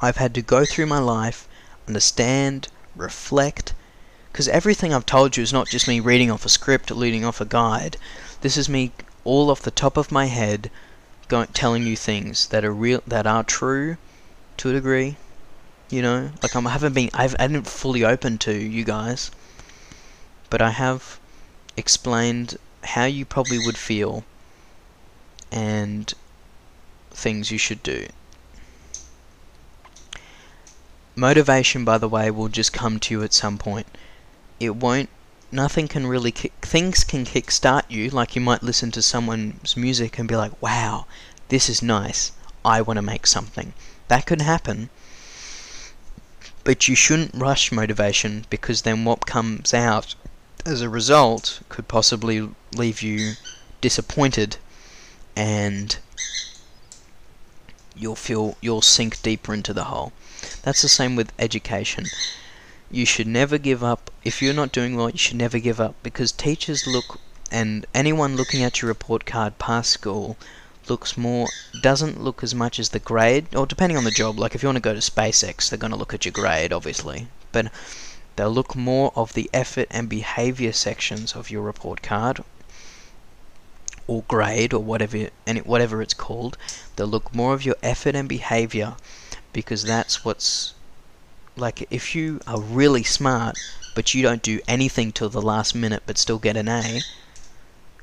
[0.02, 1.48] I've had to go through my life,
[1.88, 3.74] understand, reflect,
[4.32, 7.40] because everything I've told you is not just me reading off a script, reading off
[7.40, 7.98] a guide.
[8.42, 8.92] This is me
[9.24, 10.70] all off the top of my head,
[11.28, 13.98] going telling you things that are real, that are true,
[14.58, 15.18] to a degree.
[15.90, 19.32] You know, like I'm, I haven't been, I've, I haven't fully opened to you guys,
[20.56, 21.20] but I have
[21.76, 24.24] explained how you probably would feel
[25.52, 26.14] and
[27.12, 28.08] things you should do.
[31.14, 33.86] Motivation, by the way, will just come to you at some point.
[34.58, 35.10] It won't
[35.52, 40.18] nothing can really kick things can kickstart you like you might listen to someone's music
[40.18, 41.06] and be like wow
[41.50, 42.32] this is nice.
[42.64, 43.74] I want to make something.
[44.08, 44.90] That could happen
[46.64, 50.16] but you shouldn't rush motivation because then what comes out
[50.66, 53.34] as a result could possibly leave you
[53.82, 54.58] disappointed
[55.36, 55.98] and
[57.96, 60.12] you'll feel you'll sink deeper into the hole.
[60.64, 62.06] That's the same with education.
[62.90, 64.10] You should never give up.
[64.24, 67.20] If you're not doing well, you should never give up because teachers look
[67.52, 70.36] and anyone looking at your report card past school
[70.88, 71.48] looks more
[71.82, 74.40] doesn't look as much as the grade or depending on the job.
[74.40, 76.74] Like if you want to go to SpaceX they're going to look at your grade
[76.74, 77.28] obviously.
[77.52, 77.72] But
[78.36, 82.44] they'll look more of the effort and behavior sections of your report card
[84.08, 86.58] or grade or whatever and whatever it's called.
[86.96, 88.96] They'll look more of your effort and behavior
[89.54, 90.74] because that's what's
[91.56, 93.58] like if you are really smart
[93.96, 97.02] but you don't do anything till the last minute but still get an A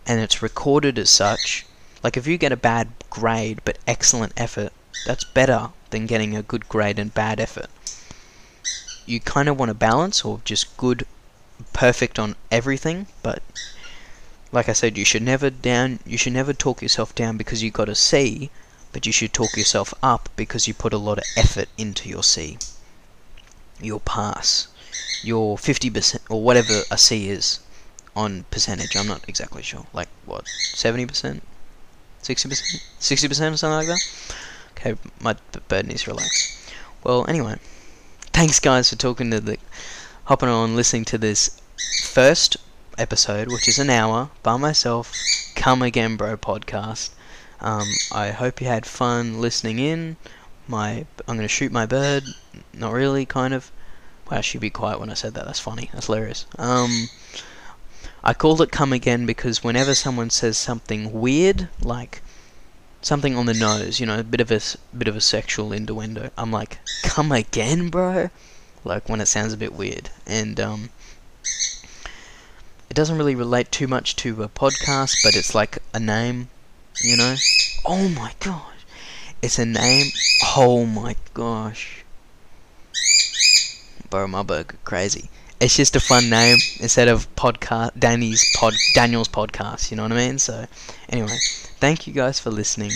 [0.07, 1.67] and it's recorded as such
[2.03, 4.73] like if you get a bad grade but excellent effort
[5.07, 7.69] that's better than getting a good grade and bad effort
[9.07, 11.07] you kind of want to balance or just good
[11.73, 13.43] perfect on everything but
[14.51, 17.71] like I said you should never down you should never talk yourself down because you
[17.71, 18.51] got a C
[18.93, 22.23] but you should talk yourself up because you put a lot of effort into your
[22.23, 22.59] C
[23.83, 24.69] your pass,
[25.23, 27.61] your 50% or whatever a C is
[28.15, 28.97] on percentage.
[28.97, 29.87] I'm not exactly sure.
[29.93, 30.45] Like what,
[30.75, 31.41] 70%,
[32.23, 34.01] 60%, 60% or something like that.
[34.73, 35.37] Okay, my
[35.69, 36.59] bird needs to relax.
[37.05, 37.59] Well, anyway,
[38.33, 39.59] thanks guys for talking to the,
[40.25, 41.61] hopping on, listening to this
[42.03, 42.57] first
[42.99, 45.13] episode, which is an hour by myself.
[45.55, 47.11] Come again, bro podcast.
[47.61, 50.17] Um, I hope you had fun listening in.
[50.67, 52.25] My, I'm gonna shoot my bird.
[52.73, 53.71] Not really, kind of.
[54.29, 55.45] Well, I should be quiet when I said that.
[55.45, 55.91] That's funny.
[55.93, 56.47] That's hilarious.
[56.59, 57.09] Um,
[58.25, 62.23] I called it "come again" because whenever someone says something weird, like
[63.03, 64.61] something on the nose, you know, a bit of a
[64.97, 68.31] bit of a sexual innuendo, I'm like, "Come again, bro."
[68.85, 70.91] Like when it sounds a bit weird, and um,
[72.89, 76.49] it doesn't really relate too much to a podcast, but it's like a name,
[77.03, 77.37] you know.
[77.85, 78.87] Oh my gosh,
[79.43, 80.07] it's a name.
[80.57, 82.03] Oh my gosh
[84.13, 85.31] bro, my burger, crazy.
[85.63, 89.93] It's just a fun name instead of podcast Danny's pod Daniel's podcast.
[89.93, 90.41] You know what I mean?
[90.41, 90.67] So,
[91.09, 91.37] anyway,
[91.79, 92.91] thank you guys for listening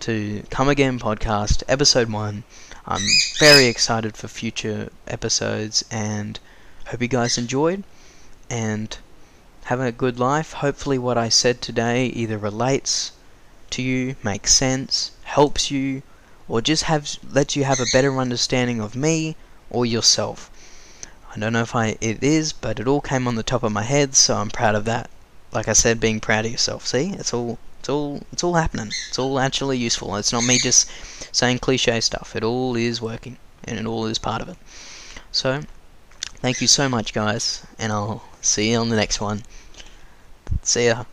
[0.00, 2.44] to Come Again podcast episode one.
[2.86, 3.00] I'm
[3.38, 6.38] very excited for future episodes and
[6.88, 7.82] hope you guys enjoyed
[8.50, 8.98] and
[9.64, 10.52] have a good life.
[10.52, 13.12] Hopefully, what I said today either relates
[13.70, 16.02] to you, makes sense, helps you,
[16.46, 19.34] or just have lets you have a better understanding of me
[19.70, 20.50] or yourself.
[21.36, 23.70] I don't know if I it is, but it all came on the top of
[23.70, 25.10] my head, so I'm proud of that.
[25.52, 26.86] Like I said, being proud of yourself.
[26.86, 28.94] See, it's all it's all it's all happening.
[29.08, 30.16] It's all actually useful.
[30.16, 30.90] It's not me just
[31.36, 32.34] saying cliche stuff.
[32.34, 34.56] It all is working, and it all is part of it.
[35.30, 35.60] So,
[36.36, 39.42] thank you so much, guys, and I'll see you on the next one.
[40.62, 41.04] See ya.